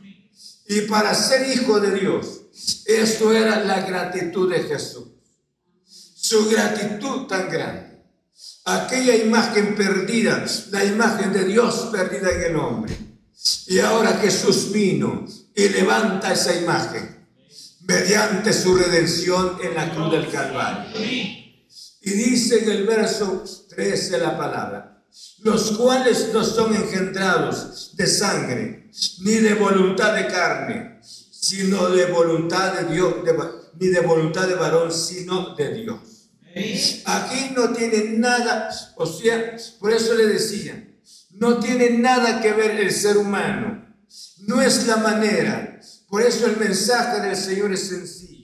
Y 0.68 0.82
para 0.82 1.14
ser 1.14 1.48
hijo 1.56 1.80
de 1.80 1.98
Dios, 1.98 2.42
esto 2.86 3.32
era 3.32 3.64
la 3.64 3.80
gratitud 3.80 4.50
de 4.52 4.62
Jesús. 4.62 5.08
Su 5.86 6.48
gratitud 6.48 7.26
tan 7.26 7.48
grande. 7.50 7.88
aquella 8.64 9.16
imagen 9.16 9.74
perdida, 9.74 10.44
la 10.70 10.84
imagen 10.84 11.32
de 11.32 11.44
Dios 11.44 11.88
perdida 11.90 12.30
en 12.30 12.42
el 12.42 12.56
hombre. 12.56 12.96
Y 13.66 13.78
ahora 13.80 14.18
Jesús 14.18 14.70
vino 14.70 15.26
y 15.56 15.68
levanta 15.70 16.32
esa 16.32 16.54
imagen 16.54 17.26
mediante 17.80 18.52
su 18.52 18.76
redención 18.76 19.58
en 19.62 19.74
la 19.74 19.92
cruz 19.92 20.12
del 20.12 20.30
Calvario. 20.30 21.49
Dice 22.14 22.64
en 22.64 22.70
el 22.70 22.86
verso 22.86 23.44
13 23.68 24.18
la 24.18 24.36
palabra, 24.36 25.04
los 25.42 25.72
cuales 25.72 26.30
no 26.32 26.44
son 26.44 26.74
engendrados 26.74 27.96
de 27.96 28.06
sangre, 28.06 28.90
ni 29.20 29.34
de 29.34 29.54
voluntad 29.54 30.14
de 30.14 30.26
carne, 30.26 31.00
sino 31.02 31.88
de 31.90 32.06
voluntad 32.06 32.74
de 32.74 32.94
Dios, 32.94 33.14
ni 33.78 33.88
de 33.88 34.00
voluntad 34.00 34.46
de 34.46 34.54
varón, 34.54 34.92
sino 34.92 35.54
de 35.54 35.74
Dios. 35.74 36.30
Aquí 37.04 37.52
no 37.54 37.72
tiene 37.72 38.18
nada, 38.18 38.70
o 38.96 39.06
sea, 39.06 39.56
por 39.78 39.92
eso 39.92 40.14
le 40.14 40.26
decía, 40.26 40.86
no 41.30 41.58
tiene 41.58 41.90
nada 41.90 42.40
que 42.40 42.52
ver 42.52 42.72
el 42.80 42.92
ser 42.92 43.16
humano, 43.16 43.86
no 44.46 44.60
es 44.60 44.86
la 44.86 44.96
manera. 44.96 45.80
Por 46.08 46.22
eso 46.22 46.46
el 46.46 46.56
mensaje 46.56 47.20
del 47.20 47.36
Señor 47.36 47.72
es 47.72 47.88
sencillo. 47.88 48.39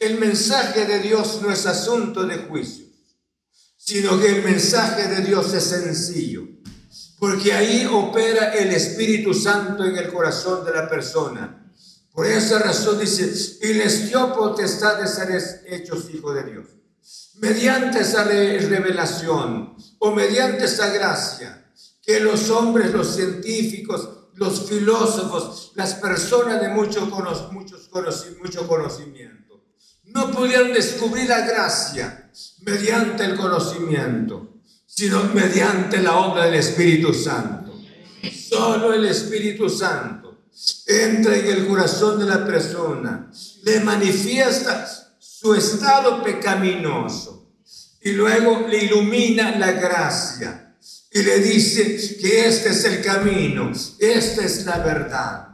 El 0.00 0.18
mensaje 0.18 0.86
de 0.86 0.98
Dios 1.00 1.40
no 1.42 1.52
es 1.52 1.66
asunto 1.66 2.24
de 2.24 2.38
juicio, 2.38 2.86
sino 3.76 4.18
que 4.18 4.28
el 4.28 4.42
mensaje 4.42 5.08
de 5.08 5.20
Dios 5.20 5.52
es 5.52 5.64
sencillo, 5.64 6.48
porque 7.18 7.52
ahí 7.52 7.84
opera 7.84 8.54
el 8.54 8.70
Espíritu 8.70 9.34
Santo 9.34 9.84
en 9.84 9.98
el 9.98 10.10
corazón 10.10 10.64
de 10.64 10.72
la 10.72 10.88
persona. 10.88 11.70
Por 12.14 12.26
esa 12.26 12.60
razón 12.60 12.98
dice, 12.98 13.30
y 13.60 13.74
les 13.74 14.08
dio 14.08 14.34
potestad 14.34 14.98
de 14.98 15.06
ser 15.06 15.62
hechos 15.66 16.08
hijos 16.14 16.34
de 16.34 16.44
Dios. 16.44 16.66
Mediante 17.34 18.00
esa 18.00 18.24
revelación 18.24 19.76
o 19.98 20.12
mediante 20.12 20.64
esa 20.64 20.88
gracia 20.94 21.70
que 22.00 22.20
los 22.20 22.48
hombres, 22.48 22.90
los 22.94 23.14
científicos, 23.14 24.08
los 24.36 24.66
filósofos, 24.66 25.72
las 25.74 25.92
personas 25.96 26.58
de 26.62 26.68
mucho, 26.68 27.04
muchos 27.04 27.90
mucho 28.40 28.66
conocimiento, 28.66 29.39
no 30.14 30.30
pudieron 30.30 30.72
descubrir 30.72 31.28
la 31.28 31.40
gracia 31.40 32.30
mediante 32.62 33.24
el 33.24 33.36
conocimiento, 33.36 34.60
sino 34.86 35.24
mediante 35.34 36.00
la 36.00 36.16
obra 36.18 36.46
del 36.46 36.54
Espíritu 36.54 37.12
Santo. 37.12 37.72
Solo 38.48 38.92
el 38.92 39.06
Espíritu 39.06 39.68
Santo 39.68 40.44
entra 40.86 41.36
en 41.36 41.46
el 41.46 41.66
corazón 41.66 42.18
de 42.18 42.26
la 42.26 42.44
persona, 42.44 43.30
le 43.62 43.80
manifiesta 43.80 44.86
su 45.18 45.54
estado 45.54 46.22
pecaminoso 46.22 47.54
y 48.02 48.12
luego 48.12 48.66
le 48.68 48.84
ilumina 48.84 49.56
la 49.56 49.72
gracia 49.72 50.76
y 51.12 51.22
le 51.22 51.38
dice 51.40 52.18
que 52.20 52.46
este 52.46 52.70
es 52.70 52.84
el 52.84 53.02
camino, 53.02 53.72
esta 53.98 54.44
es 54.44 54.64
la 54.64 54.78
verdad. 54.78 55.49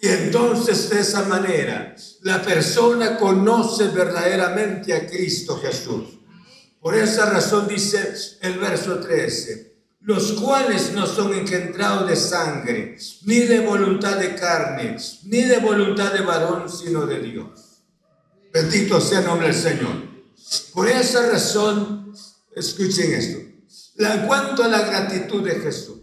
Y 0.00 0.08
entonces 0.08 0.88
de 0.90 1.00
esa 1.00 1.24
manera 1.24 1.94
la 2.22 2.42
persona 2.42 3.18
conoce 3.18 3.88
verdaderamente 3.88 4.94
a 4.94 5.06
Cristo 5.06 5.58
Jesús. 5.58 6.20
Por 6.80 6.94
esa 6.94 7.26
razón 7.26 7.68
dice 7.68 8.14
el 8.40 8.58
verso 8.58 9.00
13 9.00 9.70
los 10.00 10.32
cuales 10.32 10.92
no 10.94 11.06
son 11.06 11.34
engendrados 11.34 12.08
de 12.08 12.16
sangre, 12.16 12.96
ni 13.24 13.40
de 13.40 13.60
voluntad 13.60 14.16
de 14.16 14.34
carne, 14.34 14.96
ni 15.24 15.42
de 15.42 15.58
voluntad 15.58 16.12
de 16.12 16.22
varón, 16.22 16.70
sino 16.70 17.06
de 17.06 17.20
Dios. 17.20 17.82
Bendito 18.52 19.00
sea 19.00 19.20
el 19.20 19.26
nombre 19.26 19.48
del 19.48 19.56
Señor. 19.56 20.08
Por 20.72 20.88
esa 20.88 21.30
razón, 21.30 22.14
escuchen 22.56 23.12
esto. 23.12 23.38
en 23.98 24.26
cuanto 24.26 24.64
a 24.64 24.68
la 24.68 24.80
gratitud 24.80 25.44
de 25.44 25.60
Jesús, 25.60 25.98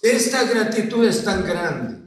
esta 0.00 0.44
gratitud 0.44 1.04
es 1.04 1.24
tan 1.24 1.44
grande. 1.44 2.03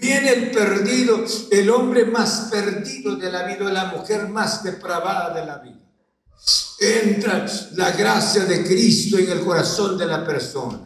Viene 0.00 0.30
el 0.30 0.50
perdido, 0.50 1.24
el 1.50 1.70
hombre 1.70 2.04
más 2.04 2.48
perdido 2.50 3.16
de 3.16 3.32
la 3.32 3.44
vida, 3.44 3.72
la 3.72 3.86
mujer 3.86 4.28
más 4.28 4.62
depravada 4.62 5.34
de 5.34 5.46
la 5.46 5.58
vida 5.58 5.88
entra 6.78 7.46
la 7.74 7.90
gracia 7.92 8.44
de 8.44 8.64
Cristo 8.64 9.18
en 9.18 9.30
el 9.30 9.40
corazón 9.40 9.98
de 9.98 10.06
la 10.06 10.24
persona. 10.24 10.80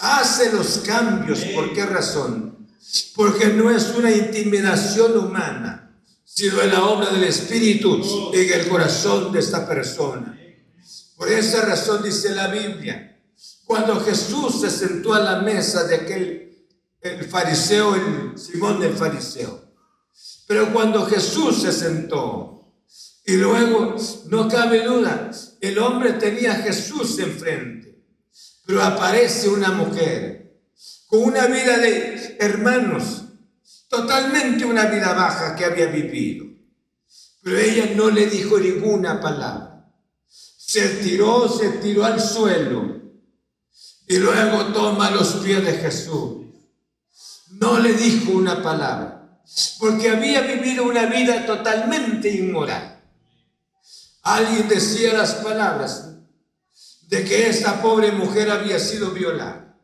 Hace 0.00 0.52
los 0.52 0.78
cambios. 0.78 1.40
¿Por 1.54 1.72
qué 1.72 1.84
razón? 1.84 2.68
Porque 3.14 3.48
no 3.48 3.70
es 3.70 3.92
una 3.96 4.10
intimidación 4.10 5.16
humana, 5.18 5.92
sino 6.24 6.62
la 6.62 6.84
obra 6.84 7.10
del 7.10 7.24
Espíritu 7.24 8.30
en 8.32 8.52
el 8.52 8.68
corazón 8.68 9.32
de 9.32 9.40
esta 9.40 9.66
persona. 9.66 10.36
Por 11.16 11.30
esa 11.30 11.62
razón 11.62 12.02
dice 12.02 12.30
la 12.30 12.48
Biblia, 12.48 13.20
cuando 13.66 14.00
Jesús 14.00 14.60
se 14.60 14.70
sentó 14.70 15.12
a 15.12 15.20
la 15.20 15.40
mesa 15.42 15.84
de 15.84 15.96
aquel 15.96 16.49
el 17.00 17.24
fariseo, 17.24 17.94
el 17.94 18.38
Simón 18.38 18.80
del 18.80 18.94
fariseo, 18.94 19.70
pero 20.46 20.72
cuando 20.72 21.06
Jesús 21.06 21.62
se 21.62 21.72
sentó, 21.72 22.50
y 23.24 23.36
luego, 23.36 23.96
no 24.26 24.48
cabe 24.48 24.84
duda, 24.84 25.30
el 25.60 25.78
hombre 25.78 26.14
tenía 26.14 26.52
a 26.52 26.62
Jesús 26.62 27.18
enfrente, 27.18 28.02
pero 28.66 28.82
aparece 28.82 29.48
una 29.48 29.70
mujer 29.72 30.60
con 31.06 31.24
una 31.24 31.46
vida 31.46 31.78
de 31.78 32.36
hermanos, 32.40 33.24
totalmente 33.88 34.64
una 34.64 34.86
vida 34.86 35.12
baja 35.12 35.54
que 35.54 35.64
había 35.64 35.86
vivido. 35.86 36.46
Pero 37.42 37.58
ella 37.58 37.92
no 37.96 38.10
le 38.10 38.26
dijo 38.26 38.58
ninguna 38.58 39.20
palabra. 39.20 39.92
Se 40.28 40.88
tiró, 40.96 41.48
se 41.48 41.68
tiró 41.78 42.04
al 42.04 42.20
suelo 42.20 43.00
y 44.06 44.16
luego 44.18 44.66
toma 44.72 45.10
los 45.10 45.34
pies 45.36 45.64
de 45.64 45.72
Jesús. 45.74 46.39
No 47.50 47.78
le 47.78 47.92
dijo 47.92 48.32
una 48.32 48.62
palabra, 48.62 49.40
porque 49.78 50.10
había 50.10 50.42
vivido 50.42 50.84
una 50.84 51.06
vida 51.06 51.44
totalmente 51.46 52.30
inmoral. 52.30 53.02
Alguien 54.22 54.68
decía 54.68 55.14
las 55.14 55.34
palabras 55.36 56.10
de 57.08 57.24
que 57.24 57.48
esta 57.48 57.82
pobre 57.82 58.12
mujer 58.12 58.50
había 58.50 58.78
sido 58.78 59.10
violada. 59.10 59.76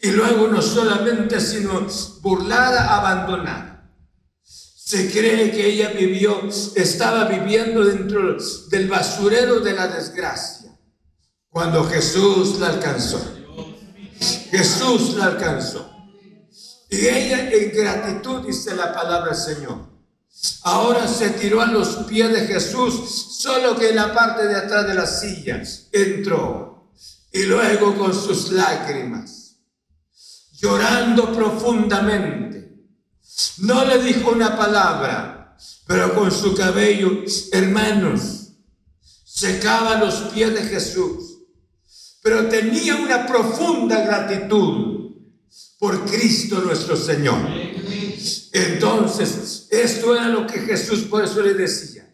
Y 0.00 0.10
luego 0.10 0.48
no 0.48 0.60
solamente, 0.60 1.40
sino 1.40 1.86
burlada, 2.20 2.96
abandonada. 2.96 3.90
Se 4.42 5.10
cree 5.10 5.50
que 5.50 5.66
ella 5.66 5.90
vivió, 5.90 6.48
estaba 6.74 7.24
viviendo 7.24 7.84
dentro 7.84 8.36
del 8.68 8.88
basurero 8.88 9.60
de 9.60 9.72
la 9.72 9.88
desgracia. 9.88 10.76
Cuando 11.48 11.84
Jesús 11.84 12.58
la 12.58 12.68
alcanzó. 12.68 13.18
Jesús 14.50 15.14
la 15.14 15.26
alcanzó. 15.26 15.93
Y 16.94 17.08
ella 17.08 17.50
en 17.50 17.72
gratitud 17.72 18.46
dice 18.46 18.76
la 18.76 18.92
palabra 18.92 19.34
Señor. 19.34 19.78
Ahora 20.62 21.08
se 21.08 21.30
tiró 21.30 21.60
a 21.60 21.66
los 21.66 21.88
pies 22.04 22.32
de 22.32 22.46
Jesús, 22.46 23.36
solo 23.38 23.76
que 23.76 23.90
en 23.90 23.96
la 23.96 24.14
parte 24.14 24.46
de 24.46 24.54
atrás 24.54 24.86
de 24.86 24.94
la 24.94 25.06
silla 25.06 25.60
entró. 25.90 26.92
Y 27.32 27.44
luego 27.46 27.96
con 27.96 28.14
sus 28.14 28.52
lágrimas, 28.52 29.56
llorando 30.52 31.32
profundamente, 31.32 32.84
no 33.58 33.84
le 33.84 33.98
dijo 33.98 34.30
una 34.30 34.56
palabra, 34.56 35.56
pero 35.88 36.14
con 36.14 36.30
su 36.30 36.54
cabello, 36.54 37.24
hermanos, 37.50 38.50
secaba 39.24 39.96
los 39.96 40.14
pies 40.32 40.54
de 40.54 40.62
Jesús. 40.62 41.38
Pero 42.22 42.48
tenía 42.48 42.94
una 42.96 43.26
profunda 43.26 44.00
gratitud 44.00 44.93
por 45.78 46.04
Cristo 46.06 46.60
nuestro 46.60 46.96
Señor. 46.96 47.38
Entonces, 48.52 49.66
esto 49.70 50.14
era 50.14 50.28
lo 50.28 50.46
que 50.46 50.60
Jesús 50.60 51.00
por 51.00 51.24
eso 51.24 51.42
le 51.42 51.54
decía. 51.54 52.08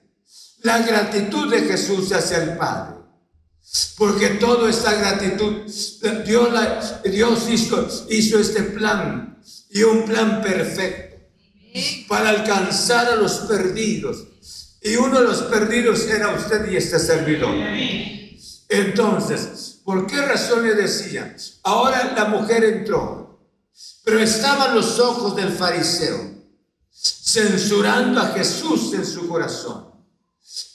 La 0.62 0.78
gratitud 0.78 1.50
de 1.50 1.60
Jesús 1.62 2.12
hacia 2.12 2.42
el 2.42 2.56
Padre. 2.56 2.96
Porque 3.96 4.30
toda 4.30 4.68
esta 4.68 4.94
gratitud, 4.94 5.62
Dios, 6.26 6.52
la, 6.52 7.00
Dios 7.04 7.48
hizo, 7.48 8.06
hizo 8.08 8.38
este 8.40 8.62
plan 8.62 9.38
y 9.70 9.82
un 9.82 10.04
plan 10.04 10.42
perfecto 10.42 11.10
para 12.08 12.30
alcanzar 12.30 13.06
a 13.06 13.16
los 13.16 13.32
perdidos. 13.40 14.24
Y 14.82 14.96
uno 14.96 15.20
de 15.20 15.26
los 15.26 15.42
perdidos 15.42 16.06
era 16.06 16.34
usted 16.34 16.70
y 16.72 16.76
este 16.76 16.98
servidor. 16.98 17.54
Entonces, 18.68 19.80
¿por 19.84 20.06
qué 20.06 20.22
razón 20.22 20.66
le 20.66 20.74
decía? 20.74 21.36
Ahora 21.62 22.12
la 22.16 22.24
mujer 22.24 22.64
entró 22.64 23.19
pero 24.04 24.18
estaban 24.18 24.74
los 24.74 24.98
ojos 24.98 25.36
del 25.36 25.50
fariseo 25.50 26.30
censurando 26.92 28.20
a 28.20 28.28
Jesús 28.28 28.92
en 28.94 29.06
su 29.06 29.28
corazón. 29.28 29.90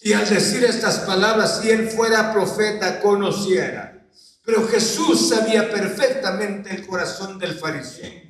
Y 0.01 0.13
al 0.13 0.27
decir 0.29 0.63
estas 0.63 0.99
palabras, 0.99 1.59
si 1.61 1.69
él 1.69 1.89
fuera 1.89 2.31
profeta, 2.31 3.01
conociera. 3.01 4.07
Pero 4.43 4.67
Jesús 4.67 5.29
sabía 5.29 5.69
perfectamente 5.69 6.69
el 6.73 6.85
corazón 6.85 7.39
del 7.39 7.55
fariseo. 7.55 8.21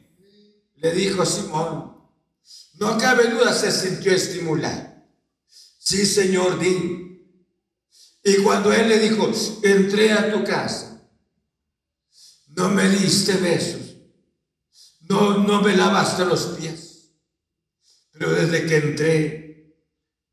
Le 0.77 0.91
dijo 0.93 1.21
a 1.21 1.25
Simón, 1.25 1.95
no 2.75 2.97
cabe 2.97 3.27
duda, 3.27 3.53
se 3.53 3.71
sintió 3.71 4.11
estimular. 4.11 5.05
Sí, 5.77 6.05
Señor, 6.05 6.59
di. 6.59 7.05
Y 8.23 8.37
cuando 8.37 8.73
él 8.73 8.89
le 8.89 8.99
dijo, 8.99 9.31
entré 9.61 10.11
a 10.13 10.31
tu 10.31 10.43
casa, 10.43 10.99
no 12.47 12.69
me 12.69 12.89
diste 12.89 13.33
besos, 13.33 13.84
no, 15.09 15.37
no 15.39 15.61
me 15.61 15.75
lavaste 15.75 16.25
los 16.25 16.57
pies, 16.57 17.11
pero 18.11 18.31
desde 18.31 18.65
que 18.65 18.77
entré, 18.77 19.75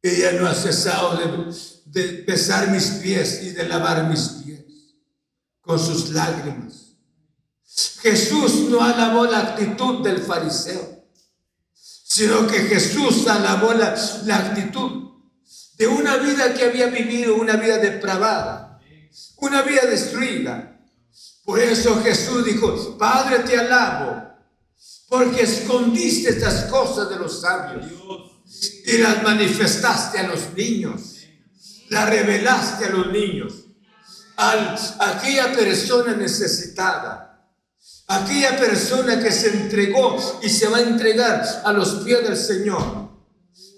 ella 0.03 0.33
no 0.33 0.47
ha 0.47 0.55
cesado 0.55 1.17
de, 1.17 1.55
de 1.87 2.23
besar 2.23 2.71
mis 2.71 2.87
pies 3.03 3.43
y 3.43 3.51
de 3.51 3.69
lavar 3.69 4.09
mis 4.09 4.29
pies 4.45 4.65
con 5.61 5.79
sus 5.79 6.11
lágrimas. 6.11 6.97
Jesús 8.03 8.69
no 8.69 8.83
alabó 8.83 9.25
la 9.25 9.39
actitud 9.39 10.03
del 10.03 10.21
fariseo, 10.21 11.07
sino 11.73 12.47
que 12.47 12.61
Jesús 12.63 13.27
alabó 13.27 13.73
la, 13.73 13.95
la 14.25 14.37
actitud 14.37 15.13
de 15.77 15.87
una 15.87 16.17
vida 16.17 16.53
que 16.53 16.65
había 16.65 16.89
vivido, 16.89 17.37
una 17.37 17.57
vida 17.57 17.79
depravada, 17.79 18.81
una 19.37 19.63
vida 19.63 19.87
destruida. 19.87 20.81
Por 21.45 21.59
eso 21.59 22.03
Jesús 22.03 22.45
dijo, 22.45 22.99
Padre, 22.99 23.41
te 23.41 23.57
alabo, 23.59 24.32
porque 25.13 25.43
escondiste 25.43 26.31
estas 26.31 26.71
cosas 26.71 27.11
de 27.11 27.17
los 27.17 27.43
sabios 27.43 27.85
y 28.87 28.97
las 28.97 29.23
manifestaste 29.23 30.19
a 30.21 30.29
los 30.29 30.55
niños, 30.57 31.19
las 31.91 32.09
revelaste 32.09 32.87
a 32.87 32.89
los 32.89 33.09
niños, 33.09 33.53
a 34.39 34.75
aquella 34.99 35.53
persona 35.53 36.15
necesitada, 36.15 37.47
aquella 38.07 38.57
persona 38.57 39.23
que 39.23 39.31
se 39.31 39.51
entregó 39.51 40.17
y 40.43 40.49
se 40.49 40.69
va 40.69 40.79
a 40.79 40.81
entregar 40.81 41.61
a 41.63 41.73
los 41.75 41.97
pies 41.97 42.27
del 42.27 42.39
Señor. 42.39 43.11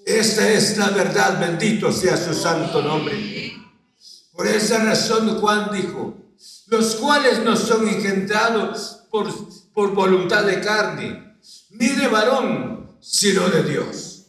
Esta 0.06 0.48
es 0.48 0.78
la 0.78 0.90
verdad, 0.90 1.40
bendito 1.40 1.90
sea 1.90 2.16
su 2.16 2.32
santo 2.32 2.80
nombre. 2.80 3.60
Por 4.30 4.46
esa 4.46 4.84
razón 4.84 5.40
Juan 5.40 5.70
dijo, 5.72 6.14
los 6.68 6.94
cuales 6.94 7.40
no 7.40 7.56
son 7.56 7.88
engendrados 7.88 9.00
por, 9.10 9.28
por 9.72 9.92
voluntad 9.94 10.44
de 10.44 10.60
carne, 10.60 11.23
ni 11.70 11.88
de 11.88 12.08
varón, 12.08 12.96
sino 13.00 13.48
de 13.48 13.62
Dios. 13.64 14.26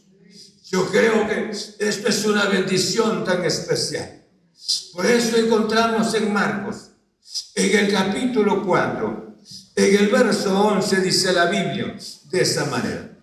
Yo 0.64 0.90
creo 0.90 1.26
que 1.28 1.50
esto 1.50 2.08
es 2.08 2.24
una 2.24 2.46
bendición 2.46 3.24
tan 3.24 3.44
especial. 3.44 4.24
Por 4.92 5.06
eso 5.06 5.36
encontramos 5.36 6.12
en 6.14 6.32
Marcos, 6.32 6.90
en 7.54 7.84
el 7.84 7.92
capítulo 7.92 8.64
4, 8.64 9.36
en 9.76 9.96
el 9.96 10.08
verso 10.08 10.58
11 10.58 11.00
dice 11.02 11.32
la 11.32 11.46
Biblia 11.46 11.96
de 12.30 12.40
esa 12.40 12.64
manera. 12.64 13.18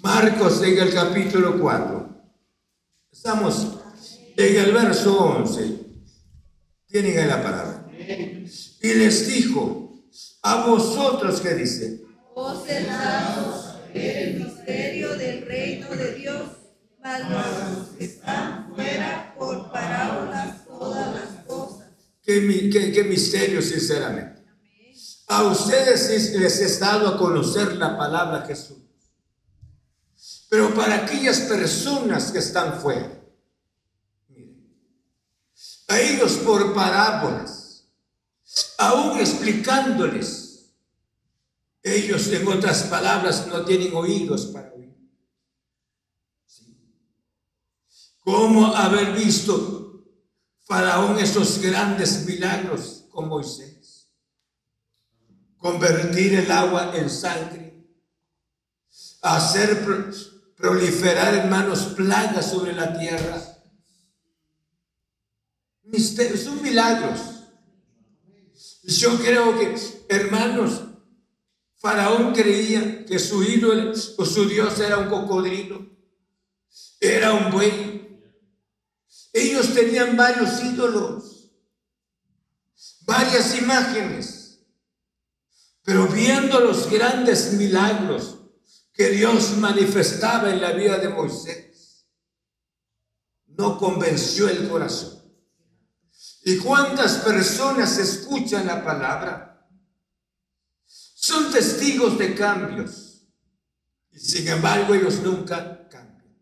Marcos 0.00 0.62
en 0.62 0.78
el 0.78 0.94
capítulo 0.94 1.60
4. 1.60 2.08
Estamos 3.10 3.66
en 4.36 4.56
el 4.56 4.72
verso 4.72 5.18
11. 5.18 5.80
Tienen 6.86 7.18
ahí 7.18 7.26
la 7.26 7.42
palabra. 7.42 7.86
Y 8.80 8.94
les 8.94 9.28
dijo, 9.28 9.92
a 10.42 10.66
vosotros 10.66 11.40
que 11.40 11.54
dice. 11.54 12.02
Os 12.34 12.66
dado 12.66 13.80
el 13.94 14.44
misterio 14.44 15.16
del 15.16 15.46
reino 15.46 15.88
de 15.90 16.14
Dios, 16.14 16.42
mas 17.02 17.22
que 17.98 18.04
están 18.04 18.72
fuera 18.74 19.34
por 19.38 19.70
parábolas 19.70 20.64
todas 20.66 21.14
las 21.14 21.44
cosas. 21.46 21.88
¿Qué, 22.22 23.04
misterio, 23.08 23.60
sinceramente? 23.60 24.42
A 25.28 25.44
ustedes 25.44 26.34
les 26.34 26.60
he 26.60 26.78
dado 26.78 27.08
a 27.08 27.18
conocer 27.18 27.76
la 27.76 27.96
palabra 27.96 28.44
Jesús 28.46 28.82
pero 30.52 30.74
para 30.74 30.96
aquellas 30.96 31.40
personas 31.40 32.30
que 32.30 32.40
están 32.40 32.78
fuera, 32.78 33.10
a 35.88 35.98
ellos 35.98 36.32
por 36.44 36.74
parábolas, 36.74 37.88
aún 38.76 39.18
explicándoles, 39.18 40.41
ellos 41.82 42.28
en 42.28 42.46
otras 42.46 42.84
palabras 42.84 43.46
no 43.48 43.64
tienen 43.64 43.94
oídos 43.94 44.46
para 44.46 44.72
oír. 44.72 44.94
¿Cómo 48.20 48.66
haber 48.66 49.12
visto 49.14 50.04
Faraón 50.60 51.18
esos 51.18 51.60
grandes 51.60 52.24
milagros 52.24 53.06
con 53.10 53.28
Moisés? 53.28 54.12
Convertir 55.58 56.34
el 56.34 56.50
agua 56.50 56.96
en 56.96 57.10
sangre, 57.10 57.84
hacer 59.22 59.84
proliferar, 60.56 61.34
hermanos, 61.34 61.94
plagas 61.96 62.50
sobre 62.50 62.72
la 62.72 62.96
tierra. 62.96 63.40
son 66.36 66.62
milagros. 66.62 67.20
Yo 68.84 69.18
creo 69.18 69.58
que, 69.58 69.76
hermanos, 70.08 70.91
Faraón 71.82 72.32
creía 72.32 73.04
que 73.04 73.18
su 73.18 73.42
ídolo 73.42 73.92
o 74.16 74.24
su 74.24 74.48
Dios 74.48 74.78
era 74.78 74.98
un 74.98 75.08
cocodrilo, 75.08 75.84
era 77.00 77.32
un 77.32 77.50
buey. 77.50 78.22
Ellos 79.32 79.74
tenían 79.74 80.16
varios 80.16 80.62
ídolos, 80.62 81.50
varias 83.00 83.58
imágenes, 83.58 84.60
pero 85.82 86.06
viendo 86.06 86.60
los 86.60 86.88
grandes 86.88 87.54
milagros 87.54 88.38
que 88.92 89.08
Dios 89.08 89.56
manifestaba 89.56 90.50
en 90.50 90.60
la 90.60 90.70
vida 90.70 90.98
de 90.98 91.08
Moisés 91.08 92.06
no 93.58 93.76
convenció 93.76 94.48
el 94.48 94.68
corazón. 94.68 95.20
¿Y 96.44 96.58
cuántas 96.58 97.18
personas 97.18 97.98
escuchan 97.98 98.68
la 98.68 98.84
palabra? 98.84 99.51
Son 101.22 101.52
testigos 101.52 102.18
de 102.18 102.34
cambios. 102.34 103.28
Y 104.10 104.18
sin 104.18 104.48
embargo 104.48 104.92
ellos 104.92 105.20
nunca 105.22 105.88
cambian. 105.88 106.36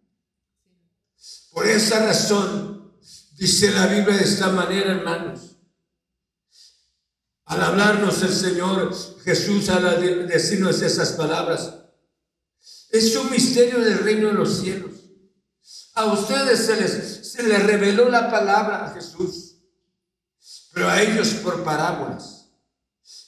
Por 1.53 1.67
esa 1.67 2.07
razón, 2.07 2.99
dice 3.37 3.73
la 3.73 3.87
Biblia 3.89 4.17
de 4.17 4.25
esta 4.25 4.49
manera, 4.49 4.93
hermanos. 4.93 5.59
Al 7.45 7.63
hablarnos 7.63 8.23
el 8.23 8.33
Señor 8.33 8.97
Jesús, 9.23 9.69
al 9.69 10.27
decirnos 10.27 10.81
esas 10.81 11.11
palabras, 11.13 11.75
es 12.89 13.15
un 13.17 13.31
misterio 13.31 13.81
del 13.81 13.99
reino 13.99 14.29
de 14.29 14.35
los 14.35 14.61
cielos. 14.61 14.93
A 15.93 16.07
ustedes 16.07 16.59
se 16.59 16.81
les, 16.81 17.33
se 17.33 17.43
les 17.43 17.63
reveló 17.65 18.09
la 18.09 18.31
palabra 18.31 18.87
a 18.87 18.95
Jesús, 18.95 19.59
pero 20.73 20.89
a 20.89 21.03
ellos 21.03 21.29
por 21.43 21.63
parábolas. 21.65 22.40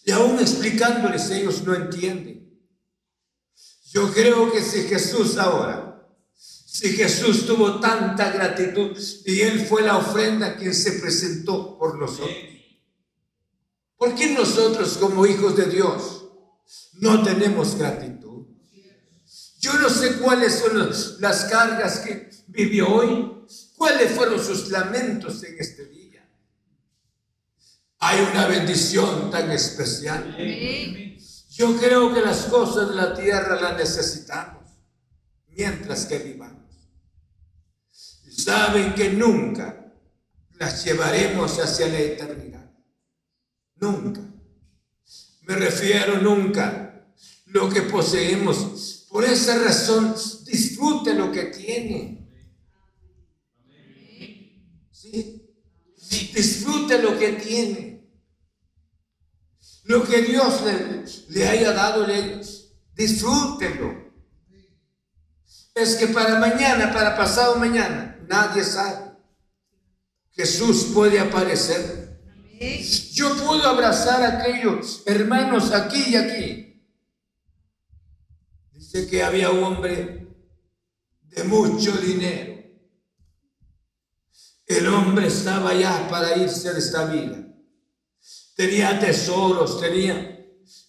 Y 0.05 0.11
aún 0.11 0.39
explicándoles 0.41 1.31
ellos 1.31 1.63
no 1.63 1.75
entienden. 1.75 2.43
Yo 3.93 4.13
creo 4.13 4.51
que 4.51 4.63
si 4.63 4.83
Jesús 4.85 5.37
ahora, 5.37 6.09
si 6.35 6.91
Jesús 6.95 7.47
tuvo 7.47 7.79
tanta 7.79 8.31
gratitud 8.33 8.97
y 9.27 9.41
Él 9.43 9.67
fue 9.67 9.83
la 9.83 9.99
ofrenda 9.99 10.57
quien 10.57 10.75
se 10.75 10.93
presentó 10.93 11.79
por 11.79 11.99
nosotros, 11.99 12.35
¿por 13.97 14.15
qué 14.15 14.31
nosotros 14.31 14.97
como 14.99 15.27
hijos 15.27 15.57
de 15.57 15.67
Dios 15.67 16.25
no 16.95 17.23
tenemos 17.23 17.77
gratitud? 17.77 18.47
Yo 19.59 19.75
no 19.75 19.89
sé 19.89 20.17
cuáles 20.17 20.55
son 20.55 20.91
las 21.21 21.45
cargas 21.45 21.99
que 21.99 22.31
vivió 22.49 22.89
hoy, 22.89 23.45
cuáles 23.77 24.11
fueron 24.11 24.43
sus 24.43 24.71
lamentos 24.71 25.45
en 25.45 25.57
este 25.59 25.85
día. 25.87 25.92
Hay 28.05 28.21
una 28.21 28.49
bendición 28.49 29.31
tan 29.31 29.49
especial. 29.53 30.37
Yo 31.51 31.77
creo 31.79 32.13
que 32.13 32.21
las 32.21 32.47
cosas 32.47 32.89
de 32.89 32.97
la 32.97 33.15
tierra 33.15 33.61
las 33.61 33.77
necesitamos 33.77 34.73
mientras 35.47 36.07
que 36.07 36.19
vivamos. 36.19 36.91
Saben 37.93 38.95
que 38.95 39.11
nunca 39.11 39.95
las 40.59 40.85
llevaremos 40.85 41.61
hacia 41.61 41.87
la 41.87 42.01
eternidad. 42.01 42.73
Nunca. 43.77 44.21
Me 45.43 45.55
refiero 45.55 46.19
nunca 46.19 47.07
lo 47.47 47.69
que 47.69 47.83
poseemos 47.83 49.07
por 49.13 49.25
esa 49.25 49.63
razón, 49.63 50.17
disfrute 50.45 51.15
lo 51.15 51.31
que 51.31 51.45
tiene. 51.45 52.29
¿Sí? 54.91 55.55
Disfrute 56.35 57.01
lo 57.01 57.17
que 57.17 57.35
tiene. 57.35 57.92
Lo 59.85 60.05
que 60.05 60.23
Dios 60.23 60.63
le, 61.29 61.49
haya 61.49 61.73
dado, 61.73 62.07
le, 62.07 62.41
disfrútelo. 62.95 64.13
Es 65.75 65.97
que 65.97 66.09
para 66.09 66.39
mañana, 66.39 66.93
para 66.93 67.17
pasado 67.17 67.57
mañana, 67.57 68.19
nadie 68.29 68.63
sabe. 68.63 69.13
Jesús 70.33 70.91
puede 70.95 71.19
aparecer. 71.19 72.21
Yo 73.13 73.37
puedo 73.45 73.69
abrazar 73.69 74.23
a 74.23 74.39
aquellos 74.39 75.03
hermanos 75.05 75.73
aquí 75.73 76.11
y 76.11 76.17
aquí 76.17 76.63
Sé 78.93 79.09
que 79.09 79.23
había 79.23 79.49
un 79.49 79.65
hombre 79.65 80.29
de 81.23 81.45
mucho 81.45 81.93
dinero. 81.93 82.63
El 84.67 84.87
hombre 84.89 85.29
estaba 85.29 85.73
ya 85.73 86.07
para 86.11 86.37
irse 86.37 86.71
de 86.71 86.79
esta 86.79 87.07
vida. 87.07 87.42
Tenía 88.55 88.99
tesoros, 88.99 89.81
tenía 89.81 90.33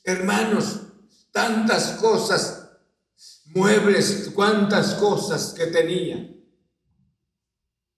hermanos, 0.03 0.81
tantas 1.31 1.97
cosas, 1.99 2.69
muebles, 3.45 4.31
cuantas 4.33 4.95
cosas 4.95 5.53
que 5.57 5.67
tenía. 5.67 6.29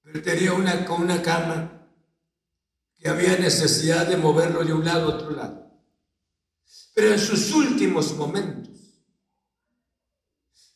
Pero 0.03 0.21
tenía 0.21 0.53
una, 0.53 0.85
una 0.97 1.21
cama 1.21 1.89
que 2.97 3.09
había 3.09 3.37
necesidad 3.37 4.07
de 4.07 4.17
moverlo 4.17 4.63
de 4.63 4.73
un 4.73 4.85
lado 4.85 5.11
a 5.11 5.15
otro 5.15 5.31
lado. 5.31 5.65
Pero 6.93 7.11
en 7.11 7.19
sus 7.19 7.51
últimos 7.51 8.15
momentos, 8.15 9.03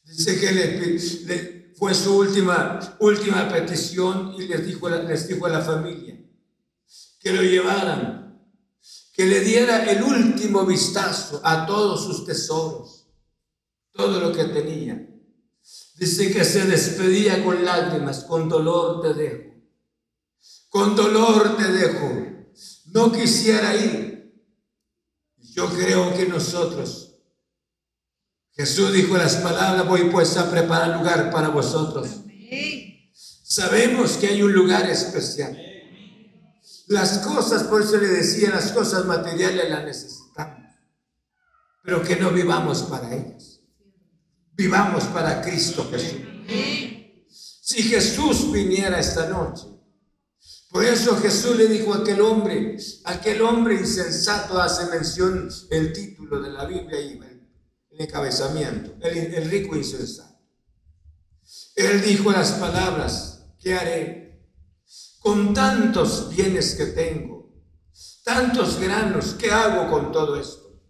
dice 0.04 0.40
que 0.40 0.52
le, 0.52 1.74
fue 1.78 1.94
su 1.94 2.18
última, 2.18 2.98
última 3.00 3.48
petición 3.48 4.34
y 4.38 4.48
les 4.48 4.66
dijo, 4.66 4.90
les 4.90 5.28
dijo 5.28 5.46
a 5.46 5.50
la 5.50 5.62
familia 5.62 6.20
que 7.20 7.32
lo 7.32 7.42
llevaran, 7.42 8.29
que 9.20 9.26
le 9.26 9.42
diera 9.42 9.84
el 9.92 10.02
último 10.02 10.66
vistazo 10.66 11.42
a 11.44 11.66
todos 11.66 12.06
sus 12.06 12.26
tesoros, 12.26 13.06
todo 13.92 14.18
lo 14.18 14.32
que 14.32 14.46
tenía. 14.46 15.10
Dice 15.96 16.32
que 16.32 16.46
se 16.46 16.64
despedía 16.66 17.44
con 17.44 17.66
lágrimas, 17.66 18.24
con 18.24 18.48
dolor 18.48 19.02
te 19.02 19.14
dejo, 19.14 19.56
con 20.70 20.96
dolor 20.96 21.58
te 21.58 21.70
dejo, 21.70 22.28
no 22.94 23.12
quisiera 23.12 23.76
ir, 23.76 24.42
yo 25.36 25.68
creo 25.68 26.16
que 26.16 26.26
nosotros, 26.26 27.18
Jesús 28.54 28.94
dijo 28.94 29.18
las 29.18 29.36
palabras, 29.36 29.86
voy 29.86 30.06
pues 30.06 30.38
a 30.38 30.50
preparar 30.50 30.98
lugar 30.98 31.30
para 31.30 31.50
vosotros. 31.50 32.08
Sabemos 33.14 34.14
que 34.14 34.28
hay 34.28 34.42
un 34.42 34.54
lugar 34.54 34.90
especial. 34.90 35.69
Las 36.90 37.20
cosas, 37.20 37.66
por 37.66 37.84
eso 37.84 37.98
le 37.98 38.08
decía, 38.08 38.50
las 38.50 38.72
cosas 38.72 39.06
materiales 39.06 39.70
las 39.70 39.84
necesitamos, 39.86 40.74
pero 41.84 42.02
que 42.02 42.16
no 42.16 42.32
vivamos 42.32 42.82
para 42.82 43.14
ellas. 43.14 43.60
Vivamos 44.54 45.04
para 45.06 45.40
Cristo 45.40 45.88
Jesús. 45.92 46.22
Si 47.62 47.84
Jesús 47.84 48.52
viniera 48.52 49.00
esta 49.00 49.30
noche, 49.30 49.68
por 50.72 50.84
eso 50.84 51.16
Jesús 51.18 51.56
le 51.58 51.68
dijo 51.68 51.94
a 51.94 51.98
aquel 51.98 52.22
hombre, 52.22 52.76
aquel 53.06 53.44
hombre 53.44 53.76
insensato 53.76 54.60
hace 54.60 54.88
mención 54.88 55.48
el 55.70 55.94
título 55.94 56.42
de 56.42 56.50
la 56.50 56.66
Biblia 56.66 57.00
y 57.00 57.20
el 57.92 58.02
encabezamiento, 58.02 58.96
el, 59.02 59.36
el 59.36 59.48
rico 59.48 59.76
insensato. 59.76 60.40
Él 61.76 62.02
dijo 62.02 62.32
las 62.32 62.54
palabras, 62.54 63.46
¿qué 63.60 63.76
haré? 63.76 64.29
Con 65.20 65.54
tantos 65.54 66.30
bienes 66.30 66.76
que 66.76 66.88
tengo, 66.88 67.54
tantos 68.24 68.80
granos, 68.80 69.36
¿qué 69.38 69.52
hago 69.52 69.90
con 69.92 70.12
todo 70.12 70.40
esto? 70.40 70.82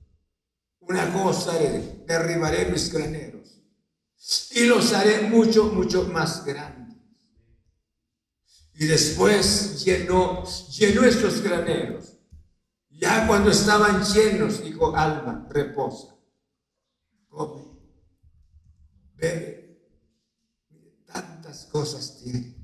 Una 0.79 1.11
cosa 1.11 1.53
derribaré 2.05 2.65
mis 2.71 2.91
graneros 2.91 3.61
y 4.51 4.65
los 4.65 4.93
haré 4.93 5.21
mucho, 5.21 5.65
mucho 5.65 6.03
más 6.05 6.45
grandes 6.45 6.79
y 8.79 8.85
después 8.85 9.83
llenó, 9.83 10.45
llenó 10.69 11.03
estos 11.03 11.41
graneros. 11.41 12.17
Ya 12.89 13.27
cuando 13.27 13.51
estaban 13.51 14.01
llenos, 14.05 14.63
dijo, 14.63 14.95
alma, 14.95 15.45
reposa, 15.49 16.15
come, 17.27 17.77
bebe. 19.15 19.81
Tantas 21.05 21.65
cosas 21.65 22.21
tiene. 22.23 22.55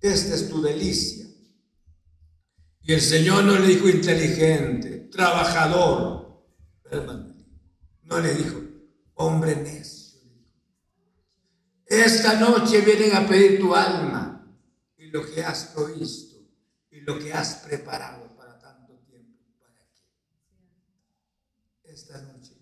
Esta 0.00 0.34
es 0.34 0.48
tu 0.48 0.62
delicia. 0.62 1.26
Y 2.82 2.92
el 2.92 3.00
Señor 3.00 3.44
no 3.44 3.58
le 3.58 3.66
dijo 3.66 3.88
inteligente, 3.88 5.08
trabajador. 5.10 6.44
No 8.02 8.18
le 8.18 8.34
dijo, 8.34 8.60
hombre 9.14 9.56
necio. 9.56 10.20
Esta 11.86 12.38
noche 12.38 12.80
vienen 12.80 13.14
a 13.14 13.26
pedir 13.26 13.60
tu 13.60 13.74
alma 13.74 14.30
lo 15.10 15.28
que 15.28 15.42
has 15.42 15.64
provisto 15.74 16.36
y 16.90 17.00
lo 17.00 17.18
que 17.18 17.32
has 17.32 17.56
preparado 17.56 18.36
para 18.36 18.56
tanto 18.58 18.94
tiempo. 19.06 19.38
¿Para 19.58 19.86
qué? 19.92 21.92
Esta 21.92 22.22
noche 22.22 22.54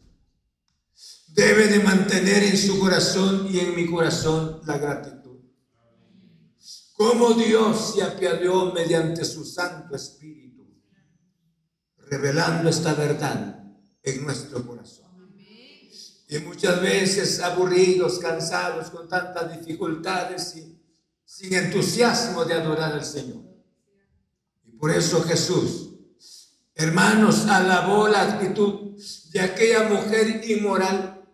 debe 1.28 1.68
de 1.68 1.80
mantener 1.80 2.42
en 2.42 2.56
su 2.56 2.80
corazón 2.80 3.48
y 3.50 3.60
en 3.60 3.76
mi 3.76 3.86
corazón 3.86 4.60
la 4.66 4.78
gratitud. 4.78 5.17
Como 6.98 7.34
Dios 7.34 7.94
se 7.94 8.02
apiadó 8.02 8.72
mediante 8.72 9.24
su 9.24 9.44
Santo 9.44 9.94
Espíritu, 9.94 10.66
revelando 11.96 12.68
esta 12.68 12.92
verdad 12.94 13.62
en 14.02 14.24
nuestro 14.24 14.66
corazón. 14.66 15.06
Y 16.28 16.38
muchas 16.40 16.82
veces 16.82 17.38
aburridos, 17.38 18.18
cansados, 18.18 18.90
con 18.90 19.08
tantas 19.08 19.60
dificultades 19.60 20.56
y 20.56 20.82
sin 21.24 21.54
entusiasmo 21.54 22.44
de 22.44 22.54
adorar 22.54 22.92
al 22.92 23.04
Señor. 23.04 23.44
Y 24.64 24.72
por 24.72 24.90
eso 24.90 25.22
Jesús, 25.22 26.00
hermanos, 26.74 27.46
alabó 27.46 28.08
la 28.08 28.22
actitud 28.22 29.00
de 29.32 29.40
aquella 29.40 29.88
mujer 29.88 30.42
inmoral 30.50 31.24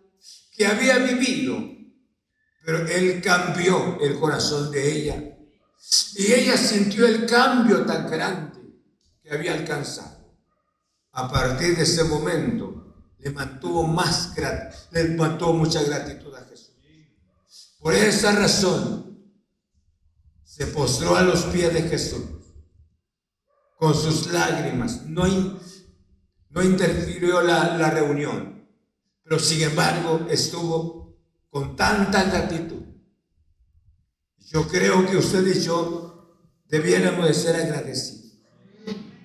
que 0.51 0.67
había 0.67 0.99
vivido, 0.99 1.57
pero 2.63 2.87
Él 2.87 3.19
cambió 3.19 3.99
el 3.99 4.19
corazón 4.19 4.69
de 4.69 4.95
ella. 4.95 5.31
Y 6.15 6.33
ella 6.33 6.57
sintió 6.57 7.05
el 7.05 7.25
cambio 7.25 7.85
tan 7.85 8.09
grande 8.09 8.59
que 9.21 9.31
había 9.31 9.53
alcanzado. 9.53 10.35
A 11.11 11.31
partir 11.31 11.75
de 11.75 11.83
ese 11.83 12.03
momento, 12.03 12.85
le 13.19 13.31
mantuvo 13.31 13.83
más 13.83 14.33
le 14.91 15.09
mantuvo 15.15 15.53
mucha 15.53 15.81
gratitud 15.83 16.33
a 16.35 16.43
Jesús. 16.45 16.75
Por 17.79 17.93
esa 17.93 18.33
razón, 18.33 19.05
se 20.43 20.67
postró 20.67 21.15
a 21.15 21.21
los 21.21 21.43
pies 21.45 21.73
de 21.73 21.83
Jesús 21.83 22.21
con 23.77 23.93
sus 23.93 24.31
lágrimas. 24.31 25.05
No, 25.05 25.25
no 26.49 26.63
interfirió 26.63 27.41
la, 27.41 27.77
la 27.77 27.89
reunión, 27.89 28.69
pero 29.23 29.39
sin 29.39 29.61
embargo 29.61 30.27
estuvo 30.29 31.17
con 31.49 31.75
tanta 31.75 32.23
gratitud. 32.23 32.84
Yo 34.45 34.67
creo 34.67 35.05
que 35.09 35.17
usted 35.17 35.45
y 35.47 35.59
yo 35.59 36.39
debiéramos 36.67 37.27
de 37.27 37.33
ser 37.33 37.55
agradecidos. 37.55 38.33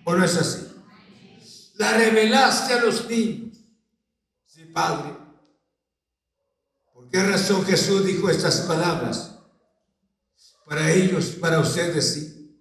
¿O 0.05 0.15
no 0.15 0.25
es 0.25 0.37
así? 0.37 0.67
La 1.75 1.93
revelaste 1.93 2.75
a 2.75 2.85
los 2.85 3.09
niños. 3.09 3.59
Sí, 4.47 4.65
Padre. 4.65 5.17
¿Por 6.93 7.09
qué 7.09 7.23
razón 7.23 7.65
Jesús 7.65 8.05
dijo 8.05 8.29
estas 8.31 8.61
palabras? 8.63 9.39
Para 10.67 10.91
ellos, 10.91 11.37
para 11.41 11.59
ustedes 11.61 12.15
sí, 12.15 12.57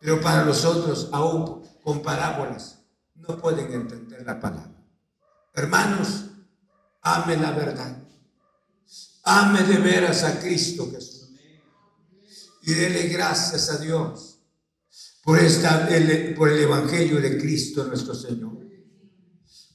pero 0.00 0.20
para 0.20 0.44
los 0.44 0.64
otros 0.64 1.10
aún 1.12 1.62
con 1.82 2.02
parábolas 2.02 2.78
no 3.14 3.36
pueden 3.38 3.72
entender 3.72 4.24
la 4.24 4.40
palabra. 4.40 4.74
Hermanos, 5.52 6.24
ame 7.02 7.36
la 7.36 7.52
verdad. 7.52 7.98
Ame 9.24 9.62
de 9.62 9.78
veras 9.78 10.24
a 10.24 10.40
Cristo 10.40 10.90
Jesús. 10.90 11.13
Y 12.66 12.72
dele 12.72 13.08
gracias 13.08 13.68
a 13.68 13.78
Dios 13.78 14.38
por, 15.22 15.38
esta, 15.38 15.88
el, 15.94 16.34
por 16.34 16.48
el 16.48 16.60
Evangelio 16.60 17.20
de 17.20 17.38
Cristo 17.38 17.84
nuestro 17.84 18.14
Señor. 18.14 18.58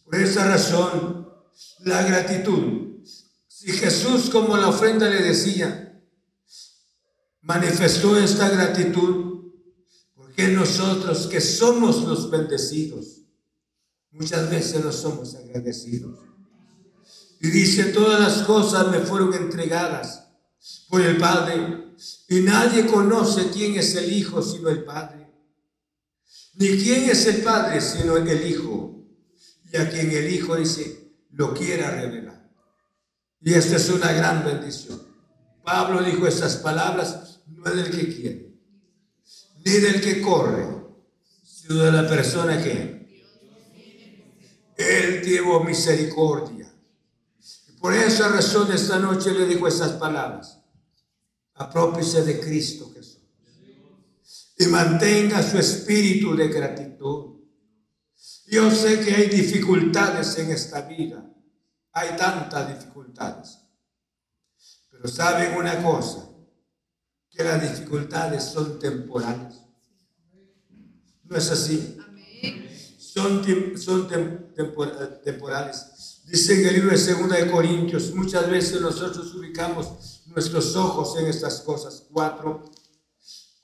Por 0.04 0.16
esa 0.16 0.48
razón, 0.48 1.30
la 1.82 2.02
gratitud. 2.02 3.04
Si 3.48 3.72
Jesús, 3.74 4.32
como 4.32 4.58
la 4.58 4.70
ofrenda 4.70 5.08
le 5.08 5.22
decía, 5.22 6.02
manifestó 7.42 8.18
esta 8.18 8.50
gratitud 8.50 9.52
porque 10.16 10.48
nosotros 10.48 11.28
que 11.28 11.42
somos 11.42 12.04
los 12.04 12.32
bendecidos, 12.32 13.22
muchas 14.12 14.50
veces 14.50 14.84
no 14.84 14.92
somos 14.92 15.36
agradecidos. 15.36 16.18
Y 17.40 17.50
dice, 17.50 17.86
todas 17.86 18.20
las 18.20 18.48
cosas 18.48 18.88
me 18.90 19.00
fueron 19.00 19.34
entregadas 19.34 20.28
por 20.90 21.02
el 21.02 21.18
Padre 21.18 21.89
y 22.28 22.42
nadie 22.42 22.86
conoce 22.86 23.50
quién 23.52 23.76
es 23.76 23.96
el 23.96 24.12
Hijo 24.12 24.42
sino 24.42 24.70
el 24.70 24.84
Padre. 24.84 25.28
Ni 26.56 26.78
quién 26.82 27.10
es 27.10 27.26
el 27.28 27.42
Padre 27.42 27.82
sino 27.82 28.18
el 28.18 28.48
Hijo. 28.48 29.06
Y 29.72 29.78
a 29.78 29.90
quien 29.90 30.12
el 30.12 30.34
Hijo 30.34 30.56
dice, 30.56 31.12
lo 31.32 31.54
quiera 31.54 31.92
revelar. 31.92 32.50
Y 33.42 33.54
esta 33.54 33.78
es 33.78 33.90
una 33.90 34.12
gran 34.12 34.44
bendición. 34.44 35.02
Pablo 35.64 36.02
dijo 36.04 36.28
estas 36.28 36.58
palabras 36.58 37.42
no 37.46 37.66
es 37.66 37.76
del 37.76 37.92
que 37.92 38.16
quiere, 38.16 38.54
ni 39.66 39.72
del 39.72 40.02
que 40.02 40.22
corre, 40.22 40.66
sino 41.44 41.76
de 41.76 41.92
la 41.92 42.08
persona 42.08 42.62
que 42.62 43.08
Él 44.78 45.22
tuvo 45.22 45.64
misericordia. 45.64 46.74
por 47.80 47.94
esa 47.94 48.30
razón 48.30 48.72
esta 48.72 49.00
noche 49.00 49.32
le 49.32 49.46
digo 49.46 49.68
esas 49.68 49.94
palabras. 49.94 50.59
Aprópiese 51.60 52.24
de 52.24 52.40
Cristo 52.40 52.90
Jesús. 52.94 53.20
y 54.58 54.66
mantenga 54.68 55.44
su 55.44 55.58
espíritu 55.58 56.36
de 56.36 56.48
gratitud. 56.48 57.42
Yo 58.48 58.72
sé 58.72 59.02
que 59.02 59.14
hay 59.14 59.28
dificultades 59.28 60.38
en 60.38 60.52
esta 60.52 60.82
vida, 60.82 61.24
hay 61.92 62.16
tantas 62.18 62.68
dificultades, 62.68 63.60
pero 64.90 65.08
saben 65.08 65.56
una 65.58 65.84
cosa, 65.84 66.30
que 67.30 67.44
las 67.44 67.62
dificultades 67.62 68.44
son 68.44 68.80
temporales. 68.80 69.56
¿No 71.24 71.36
es 71.38 71.52
así? 71.52 71.98
Son, 72.98 73.42
temporales. 75.24 76.22
Dice 76.26 76.60
en 76.60 76.68
el 76.68 76.74
libro 76.76 76.92
de 76.92 76.98
Segunda 76.98 77.36
de 77.36 77.52
Corintios, 77.52 78.14
muchas 78.14 78.50
veces 78.50 78.82
nosotros 78.82 79.34
ubicamos 79.36 80.19
nuestros 80.30 80.76
ojos 80.76 81.18
en 81.18 81.28
estas 81.28 81.62
cosas. 81.62 82.08
4, 82.12 82.72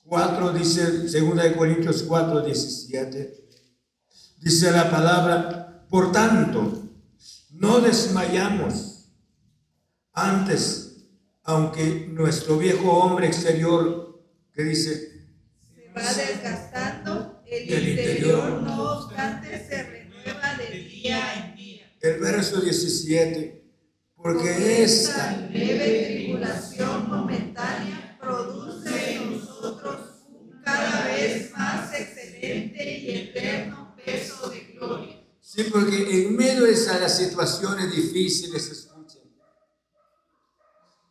4 0.04 0.52
dice 0.52 1.08
Segunda 1.08 1.44
de 1.44 1.56
Corintios 1.56 2.02
4, 2.02 2.42
17. 2.42 3.48
Dice 4.38 4.70
la 4.70 4.90
palabra, 4.90 5.86
por 5.88 6.12
tanto, 6.12 6.82
no 7.50 7.80
desmayamos 7.80 9.08
antes, 10.12 10.96
aunque 11.42 12.08
nuestro 12.10 12.58
viejo 12.58 12.90
hombre 12.90 13.26
exterior, 13.26 14.24
que 14.52 14.64
dice, 14.64 15.28
se 15.74 15.92
va 15.94 16.12
desgastando, 16.12 17.42
el, 17.46 17.88
interior, 17.88 18.62
no 18.62 18.98
obstante 18.98 19.66
se 19.68 19.82
renueva 19.82 20.56
de 20.56 20.78
día 20.80 21.34
en 21.34 21.56
día. 21.56 21.92
El 22.00 22.20
verso 22.20 22.60
17, 22.60 23.65
porque 24.16 24.82
esta 24.82 25.48
leve 25.52 26.06
tribulación 26.06 27.08
momentánea 27.08 28.18
produce 28.20 29.14
en 29.14 29.36
nosotros 29.36 29.96
cada 30.64 31.06
vez 31.06 31.52
más 31.52 31.92
excelente 31.94 32.98
y 32.98 33.10
eterno 33.10 33.94
de 34.04 34.72
gloria. 34.74 35.22
Sí, 35.40 35.64
porque 35.72 36.26
en 36.26 36.36
medio 36.36 36.64
de 36.64 36.72
esas 36.72 37.16
situaciones 37.16 37.94
difíciles, 37.94 38.88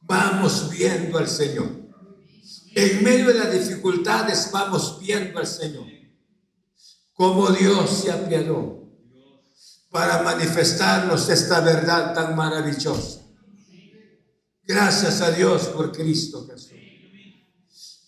vamos 0.01 0.69
viendo 0.69 1.17
al 1.17 1.27
Señor. 1.27 1.69
En 2.75 3.03
medio 3.03 3.27
de 3.27 3.35
las 3.35 3.53
dificultades 3.53 4.49
vamos 4.51 4.99
viendo 4.99 5.39
al 5.39 5.47
Señor. 5.47 5.85
Como 7.13 7.49
Dios 7.49 7.89
se 7.89 8.11
apiadó 8.11 8.84
para 9.95 10.21
manifestarnos 10.23 11.29
esta 11.29 11.61
verdad 11.61 12.13
tan 12.13 12.35
maravillosa. 12.35 13.21
Gracias 14.61 15.21
a 15.21 15.31
Dios 15.31 15.67
por 15.67 15.93
Cristo 15.93 16.45
Jesús. 16.45 16.73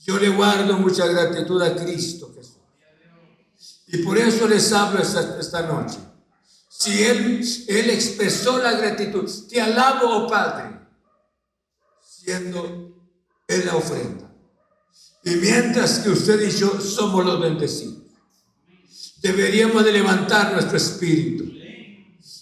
Yo 0.06 0.20
le 0.20 0.28
guardo 0.28 0.78
mucha 0.80 1.08
gratitud 1.08 1.62
a 1.62 1.74
Cristo 1.78 2.30
Jesús. 2.36 2.58
Y 3.88 4.00
por 4.00 4.18
eso 4.18 4.50
les 4.50 4.74
hablo 4.74 5.02
esta, 5.02 5.62
noche. 5.62 5.98
Si 6.68 7.06
él, 7.06 7.42
él 7.70 7.90
expresó 7.90 8.58
la 8.58 8.74
gratitud, 8.74 9.32
te 9.48 9.62
alabo, 9.62 10.26
oh 10.26 10.28
Padre, 10.28 10.82
siendo 12.06 12.98
en 13.48 13.66
la 13.66 13.76
ofrenda. 13.78 14.30
Y 15.24 15.36
mientras 15.38 16.00
que 16.00 16.10
usted 16.10 16.50
y 16.50 16.52
yo 16.52 16.82
somos 16.82 17.24
los 17.24 17.40
bendecidos, 17.40 18.04
deberíamos 19.22 19.86
de 19.86 19.94
levantar 19.94 20.52
nuestro 20.52 20.76
espíritu 20.76 21.47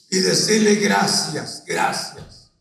y 0.09 0.17
decirle 0.19 0.75
gracias, 0.75 1.63
gracias, 1.65 2.51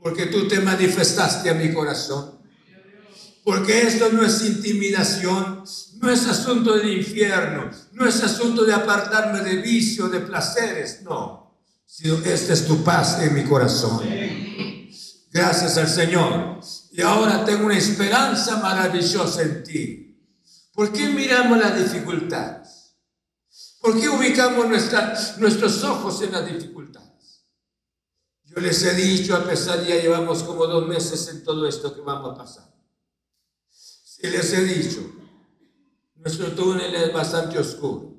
porque 0.00 0.26
tú 0.26 0.46
te 0.48 0.60
manifestaste 0.60 1.50
a 1.50 1.54
mi 1.54 1.72
corazón. 1.72 2.40
Porque 3.42 3.82
esto 3.82 4.10
no 4.12 4.24
es 4.24 4.44
intimidación, 4.44 5.64
no 6.00 6.10
es 6.10 6.26
asunto 6.26 6.76
del 6.76 6.98
infierno, 6.98 7.70
no 7.92 8.06
es 8.06 8.22
asunto 8.22 8.64
de 8.64 8.74
apartarme 8.74 9.40
de 9.40 9.56
vicio, 9.56 10.08
de 10.08 10.20
placeres, 10.20 11.02
no. 11.02 11.58
Sino 11.86 12.18
esta 12.18 12.52
es 12.52 12.66
tu 12.66 12.84
paz 12.84 13.18
en 13.20 13.34
mi 13.34 13.44
corazón. 13.44 14.02
Gracias 15.32 15.76
al 15.78 15.88
Señor. 15.88 16.60
Y 16.92 17.00
ahora 17.02 17.44
tengo 17.44 17.66
una 17.66 17.78
esperanza 17.78 18.58
maravillosa 18.58 19.42
en 19.42 19.62
ti. 19.64 20.18
¿Por 20.72 20.92
qué 20.92 21.08
miramos 21.08 21.58
las 21.58 21.76
dificultades? 21.76 22.79
¿Por 23.80 23.98
qué 23.98 24.08
ubicamos 24.08 24.66
nuestros 25.38 25.84
ojos 25.84 26.22
en 26.22 26.32
las 26.32 26.46
dificultades? 26.46 27.46
Yo 28.44 28.60
les 28.60 28.82
he 28.82 28.94
dicho, 28.94 29.34
a 29.34 29.44
pesar 29.44 29.86
ya 29.86 29.96
llevamos 29.96 30.42
como 30.42 30.66
dos 30.66 30.86
meses 30.86 31.28
en 31.28 31.42
todo 31.44 31.66
esto 31.66 31.94
que 31.94 32.00
vamos 32.00 32.32
a 32.32 32.34
pasar. 32.34 32.74
Y 34.22 34.26
les 34.26 34.52
he 34.52 34.64
dicho, 34.64 35.00
nuestro 36.16 36.52
túnel 36.52 36.94
es 36.94 37.12
bastante 37.12 37.58
oscuro. 37.58 38.10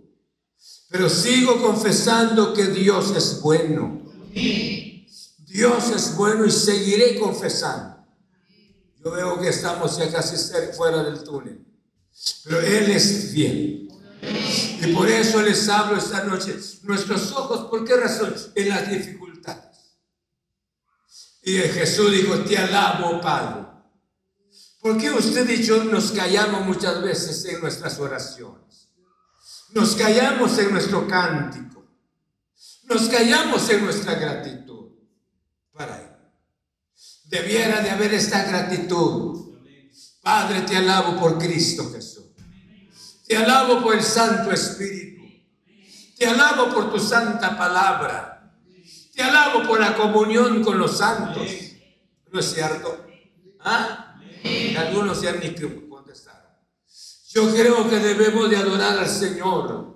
Pero 0.89 1.09
sigo 1.09 1.61
confesando 1.61 2.53
que 2.53 2.65
Dios 2.67 3.15
es 3.15 3.39
bueno. 3.41 4.01
Dios 4.33 5.89
es 5.95 6.15
bueno 6.15 6.45
y 6.45 6.51
seguiré 6.51 7.19
confesando. 7.19 7.97
Yo 9.03 9.11
veo 9.11 9.39
que 9.39 9.49
estamos 9.49 9.97
ya 9.97 10.11
casi 10.11 10.35
fuera 10.73 11.03
del 11.03 11.23
túnel. 11.23 11.65
Pero 12.45 12.61
Él 12.61 12.91
es 12.91 13.31
fiel. 13.31 13.80
Y 14.21 14.93
por 14.93 15.09
eso 15.09 15.41
les 15.41 15.67
hablo 15.69 15.97
esta 15.97 16.23
noche. 16.23 16.55
Nuestros 16.83 17.31
ojos, 17.31 17.69
¿por 17.69 17.83
qué 17.85 17.95
razón? 17.97 18.33
En 18.55 18.69
las 18.69 18.89
dificultades. 18.89 19.97
Y 21.43 21.57
Jesús 21.57 22.11
dijo, 22.11 22.39
te 22.39 22.57
alabo, 22.57 23.19
Padre 23.19 23.71
¿Por 24.81 24.97
qué 24.97 25.11
usted 25.11 25.47
y 25.47 25.61
yo 25.61 25.83
nos 25.83 26.11
callamos 26.11 26.65
muchas 26.65 27.01
veces 27.03 27.45
en 27.45 27.61
nuestras 27.61 27.99
oraciones? 27.99 28.89
Nos 29.73 29.95
callamos 29.95 30.57
en 30.57 30.71
nuestro 30.71 31.07
cántico. 31.07 31.85
Nos 32.85 33.07
callamos 33.07 33.69
en 33.69 33.85
nuestra 33.85 34.15
gratitud 34.15 34.89
para 35.71 36.01
Él. 36.01 36.09
Debiera 37.25 37.81
de 37.81 37.91
haber 37.91 38.15
esta 38.15 38.43
gratitud. 38.43 39.55
Padre, 40.23 40.61
te 40.61 40.75
alabo 40.75 41.19
por 41.19 41.37
Cristo 41.37 41.91
Jesús. 41.93 42.20
Te 43.31 43.37
alabo 43.37 43.81
por 43.81 43.95
el 43.95 44.03
Santo 44.03 44.51
Espíritu. 44.51 45.21
Te 46.17 46.25
alabo 46.25 46.67
por 46.67 46.91
tu 46.91 46.99
santa 46.99 47.57
palabra. 47.57 48.53
Te 49.15 49.23
alabo 49.23 49.65
por 49.65 49.79
la 49.79 49.95
comunión 49.95 50.61
con 50.61 50.77
los 50.77 50.97
santos. 50.97 51.47
¿No 52.29 52.41
es 52.41 52.53
cierto? 52.53 53.07
¿Ah? 53.61 54.19
Algunos 54.77 55.21
ya 55.21 55.31
ni. 55.31 55.55
Yo 57.29 57.53
creo 57.53 57.89
que 57.89 57.99
debemos 57.99 58.49
de 58.49 58.57
adorar 58.57 58.99
al 58.99 59.09
Señor. 59.09 59.95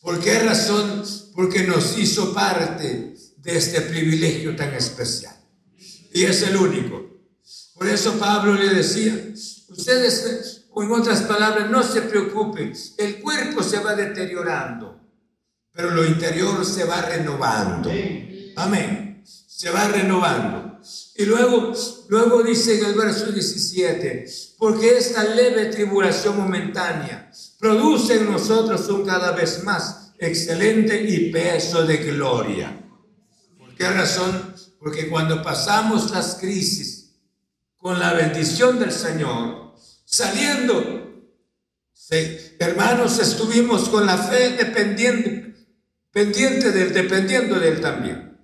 ¿Por 0.00 0.20
qué 0.20 0.38
razón? 0.38 1.02
Porque 1.34 1.64
nos 1.64 1.98
hizo 1.98 2.32
parte 2.32 3.16
de 3.38 3.56
este 3.56 3.80
privilegio 3.80 4.54
tan 4.54 4.72
especial. 4.74 5.34
Y 6.12 6.22
es 6.22 6.40
el 6.42 6.56
único. 6.56 7.04
Por 7.74 7.88
eso 7.88 8.16
Pablo 8.16 8.54
le 8.54 8.68
decía, 8.68 9.12
ustedes, 9.70 10.53
o 10.74 10.82
en 10.82 10.92
otras 10.92 11.22
palabras, 11.22 11.70
no 11.70 11.82
se 11.82 12.02
preocupen, 12.02 12.72
el 12.98 13.20
cuerpo 13.20 13.62
se 13.62 13.78
va 13.78 13.94
deteriorando, 13.94 15.00
pero 15.72 15.90
lo 15.90 16.04
interior 16.04 16.64
se 16.66 16.84
va 16.84 17.00
renovando. 17.02 17.90
Amén. 18.56 19.22
Se 19.24 19.70
va 19.70 19.86
renovando. 19.88 20.80
Y 21.16 21.24
luego, 21.26 21.72
luego 22.08 22.42
dice 22.42 22.78
en 22.78 22.86
el 22.86 22.94
verso 22.94 23.30
17, 23.30 24.26
porque 24.58 24.98
esta 24.98 25.22
leve 25.22 25.66
tribulación 25.66 26.36
momentánea 26.36 27.30
produce 27.58 28.16
en 28.16 28.30
nosotros 28.30 28.88
un 28.88 29.06
cada 29.06 29.30
vez 29.30 29.62
más 29.62 30.12
excelente 30.18 31.00
y 31.08 31.30
peso 31.30 31.86
de 31.86 31.98
gloria. 31.98 32.84
¿Por 33.56 33.74
qué 33.76 33.88
razón? 33.90 34.54
Porque 34.80 35.08
cuando 35.08 35.40
pasamos 35.42 36.10
las 36.10 36.34
crisis 36.34 37.14
con 37.76 37.98
la 37.98 38.12
bendición 38.12 38.78
del 38.78 38.92
Señor, 38.92 39.63
saliendo, 40.04 41.22
hermanos, 42.58 43.18
estuvimos 43.18 43.88
con 43.88 44.06
la 44.06 44.18
fe 44.18 44.50
dependiente, 44.50 45.54
pendiente 46.10 46.70
del, 46.70 46.92
dependiendo 46.92 47.58
de 47.58 47.68
Él 47.68 47.80
también. 47.80 48.38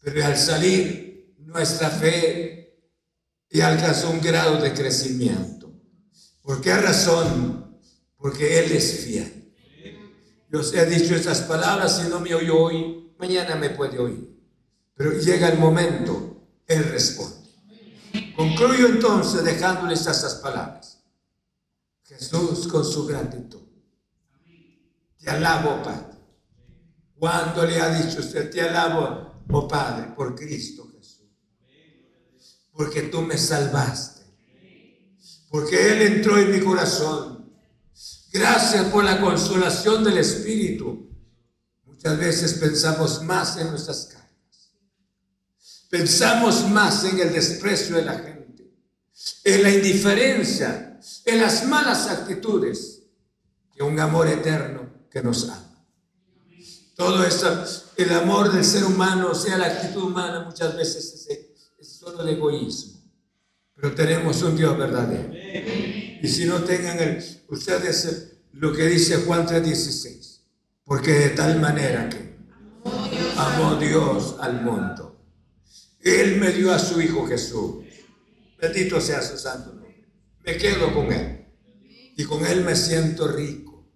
Pero 0.00 0.24
al 0.24 0.36
salir, 0.36 1.34
nuestra 1.38 1.90
fe 1.90 2.78
y 3.50 3.60
alcanzó 3.60 4.10
un 4.10 4.20
grado 4.20 4.60
de 4.60 4.72
crecimiento. 4.72 5.70
¿Por 6.40 6.60
qué 6.60 6.74
razón? 6.74 7.78
Porque 8.16 8.60
Él 8.60 8.72
es 8.72 9.04
fiel. 9.04 9.54
Yo 10.50 10.60
os 10.60 10.74
he 10.74 10.84
dicho 10.86 11.14
estas 11.14 11.42
palabras, 11.42 11.98
si 11.98 12.08
no 12.08 12.20
me 12.20 12.34
oyó 12.34 12.58
hoy, 12.58 13.14
mañana 13.18 13.54
me 13.56 13.70
puede 13.70 13.98
oír. 13.98 14.32
Pero 14.94 15.12
llega 15.12 15.48
el 15.48 15.58
momento, 15.58 16.46
Él 16.66 16.84
responde. 16.84 17.48
Concluyo 18.36 18.86
entonces 18.86 19.44
dejándoles 19.44 20.06
estas 20.06 20.36
palabras. 20.36 20.91
Jesús 22.18 22.68
con 22.68 22.84
su 22.84 23.06
gratitud. 23.06 23.62
Te 25.18 25.30
alabo, 25.30 25.82
Padre. 25.82 26.18
Cuando 27.18 27.64
le 27.64 27.80
ha 27.80 27.94
dicho 27.94 28.20
usted, 28.20 28.50
te 28.50 28.60
alabo, 28.60 29.44
oh 29.50 29.68
Padre, 29.68 30.12
por 30.14 30.34
Cristo 30.34 30.92
porque 32.72 33.02
tú 33.02 33.22
me 33.22 33.38
salvaste. 33.38 34.22
Porque 35.50 35.92
Él 35.92 36.02
entró 36.02 36.38
en 36.38 36.50
mi 36.50 36.60
corazón 36.60 37.30
Gracias 38.32 38.86
por 38.86 39.04
la 39.04 39.20
consolación 39.20 40.02
del 40.02 40.16
Espíritu. 40.16 41.10
Muchas 41.84 42.18
veces 42.18 42.54
pensamos 42.54 43.22
más 43.22 43.58
en 43.58 43.68
nuestras 43.68 44.06
cargas. 44.06 44.72
Pensamos 45.90 46.66
más 46.70 47.04
en 47.04 47.20
el 47.20 47.30
desprecio 47.30 47.96
de 47.96 48.06
la 48.06 48.14
gente, 48.14 48.72
en 49.44 49.62
la 49.62 49.68
indiferencia, 49.68 50.91
en 51.24 51.40
las 51.40 51.66
malas 51.66 52.08
actitudes, 52.08 53.02
que 53.74 53.82
un 53.82 53.98
amor 53.98 54.28
eterno 54.28 54.88
que 55.10 55.22
nos 55.22 55.48
ama. 55.48 55.86
Todo 56.94 57.24
eso, 57.24 57.64
el 57.96 58.12
amor 58.12 58.52
del 58.52 58.64
ser 58.64 58.84
humano, 58.84 59.34
sea 59.34 59.58
la 59.58 59.66
actitud 59.66 60.04
humana, 60.04 60.44
muchas 60.44 60.76
veces 60.76 61.26
es, 61.28 61.88
solo 61.88 62.22
el 62.22 62.28
egoísmo. 62.28 63.00
Pero 63.74 63.94
tenemos 63.94 64.42
un 64.42 64.56
Dios 64.56 64.76
verdadero. 64.78 65.32
Y 66.22 66.28
si 66.28 66.44
no 66.44 66.62
tengan 66.62 66.98
el, 67.00 67.24
ustedes 67.48 68.36
lo 68.52 68.72
que 68.72 68.86
dice 68.86 69.16
Juan 69.26 69.46
3:16, 69.46 70.40
porque 70.84 71.12
de 71.12 71.28
tal 71.30 71.58
manera 71.58 72.08
que 72.08 72.36
amó 73.36 73.76
Dios 73.76 74.36
al 74.40 74.62
mundo. 74.62 75.20
Él 76.00 76.36
me 76.38 76.50
dio 76.52 76.72
a 76.72 76.78
su 76.78 77.00
Hijo 77.00 77.26
Jesús. 77.26 77.84
Bendito 78.60 79.00
sea 79.00 79.22
su 79.22 79.38
santo. 79.38 79.81
Me 80.44 80.56
quedo 80.56 80.92
con 80.92 81.12
Él. 81.12 81.46
Y 82.16 82.24
con 82.24 82.44
Él 82.46 82.64
me 82.64 82.76
siento 82.76 83.28
rico. 83.28 83.88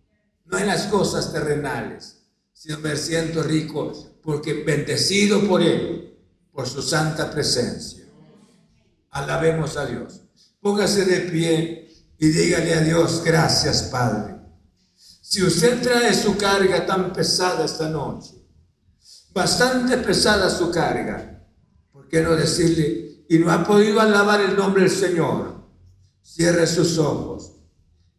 No 0.45 0.59
en 0.59 0.67
las 0.67 0.85
cosas 0.85 1.33
terrenales, 1.33 2.23
sino 2.53 2.79
me 2.79 2.97
siento 2.97 3.43
rico 3.43 3.93
porque 4.23 4.65
bendecido 4.65 5.47
por 5.47 5.63
Él, 5.63 6.19
por 6.53 6.69
su 6.69 6.83
santa 6.83 7.31
presencia. 7.31 8.05
Alabemos 9.11 9.77
a 9.77 9.87
Dios. 9.87 10.23
Póngase 10.61 11.05
de 11.05 11.21
pie 11.31 11.89
y 12.19 12.29
dígale 12.29 12.75
a 12.75 12.81
Dios, 12.81 13.23
gracias 13.25 13.85
Padre. 13.85 14.37
Si 14.95 15.43
usted 15.43 15.83
trae 15.83 16.15
su 16.15 16.37
carga 16.37 16.87
tan 16.87 17.13
pesada 17.13 17.65
esta 17.65 17.89
noche, 17.89 18.35
bastante 19.33 19.99
pesada 19.99 20.49
su 20.49 20.71
carga, 20.71 21.45
¿por 21.93 22.09
qué 22.09 22.23
no 22.23 22.37
decirle, 22.37 23.25
y 23.29 23.39
no 23.39 23.51
ha 23.51 23.65
podido 23.65 24.01
alabar 24.01 24.41
el 24.41 24.57
nombre 24.57 24.83
del 24.83 24.91
Señor? 24.91 25.56
Cierre 26.27 26.67
sus 26.67 26.99
ojos 26.99 27.53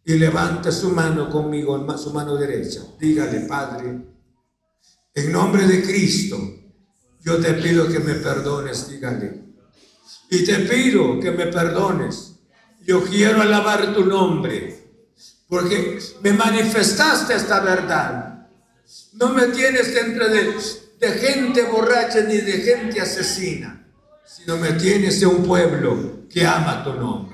y 0.06 0.14
levante 0.14 0.72
su 0.72 0.92
mano 0.92 1.30
conmigo, 1.30 1.86
su 1.98 2.14
mano 2.14 2.38
derecha. 2.38 2.80
Dígale, 2.98 3.42
Padre, 3.42 4.02
en 5.14 5.32
nombre 5.32 5.68
de 5.68 5.84
Cristo, 5.84 6.40
yo 7.20 7.38
te 7.38 7.54
pido 7.56 7.86
que 7.90 8.00
me 8.00 8.14
perdones, 8.14 8.90
dígale. 8.90 9.44
Y 10.32 10.46
te 10.46 10.60
pido 10.60 11.20
que 11.20 11.32
me 11.32 11.48
perdones. 11.48 12.36
Yo 12.86 13.04
quiero 13.04 13.42
alabar 13.42 13.94
tu 13.94 14.06
nombre, 14.06 15.04
porque 15.50 16.00
me 16.22 16.32
manifestaste 16.32 17.36
esta 17.36 17.60
verdad. 17.60 18.48
No 19.14 19.30
me 19.34 19.48
tienes 19.48 19.94
dentro 19.94 20.30
de, 20.30 20.56
de 20.98 21.12
gente 21.12 21.64
borracha 21.64 22.22
ni 22.22 22.38
de 22.38 22.54
gente 22.54 23.02
asesina, 23.02 23.86
sino 24.26 24.56
me 24.56 24.72
tienes 24.72 25.20
de 25.20 25.26
un 25.26 25.44
pueblo 25.44 26.26
que 26.30 26.46
ama 26.46 26.86
tu 26.86 26.94
nombre. 26.94 27.27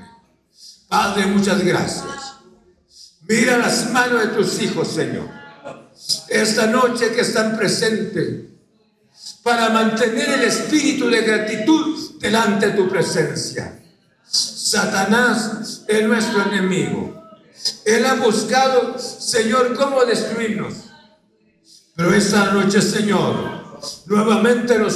Padre, 0.93 1.25
muchas 1.25 1.65
gracias. 1.65 2.35
Mira 3.27 3.57
las 3.57 3.89
manos 3.89 4.19
de 4.19 4.27
tus 4.27 4.61
hijos, 4.61 4.89
Señor. 4.89 5.27
Esta 6.29 6.67
noche 6.67 7.11
que 7.13 7.21
están 7.21 7.57
presentes 7.57 8.43
para 9.41 9.69
mantener 9.69 10.29
el 10.29 10.43
espíritu 10.43 11.09
de 11.09 11.23
gratitud 11.23 12.19
delante 12.19 12.67
de 12.67 12.73
tu 12.73 12.87
presencia. 12.87 13.83
Satanás 14.23 15.81
es 15.87 16.07
nuestro 16.07 16.43
enemigo. 16.43 17.23
Él 17.85 18.05
ha 18.05 18.13
buscado, 18.13 18.99
Señor, 18.99 19.73
cómo 19.73 20.05
destruirnos. 20.05 20.75
Pero 21.95 22.13
esta 22.13 22.53
noche, 22.53 22.79
Señor, 22.83 23.81
nuevamente 24.05 24.77
los 24.77 24.91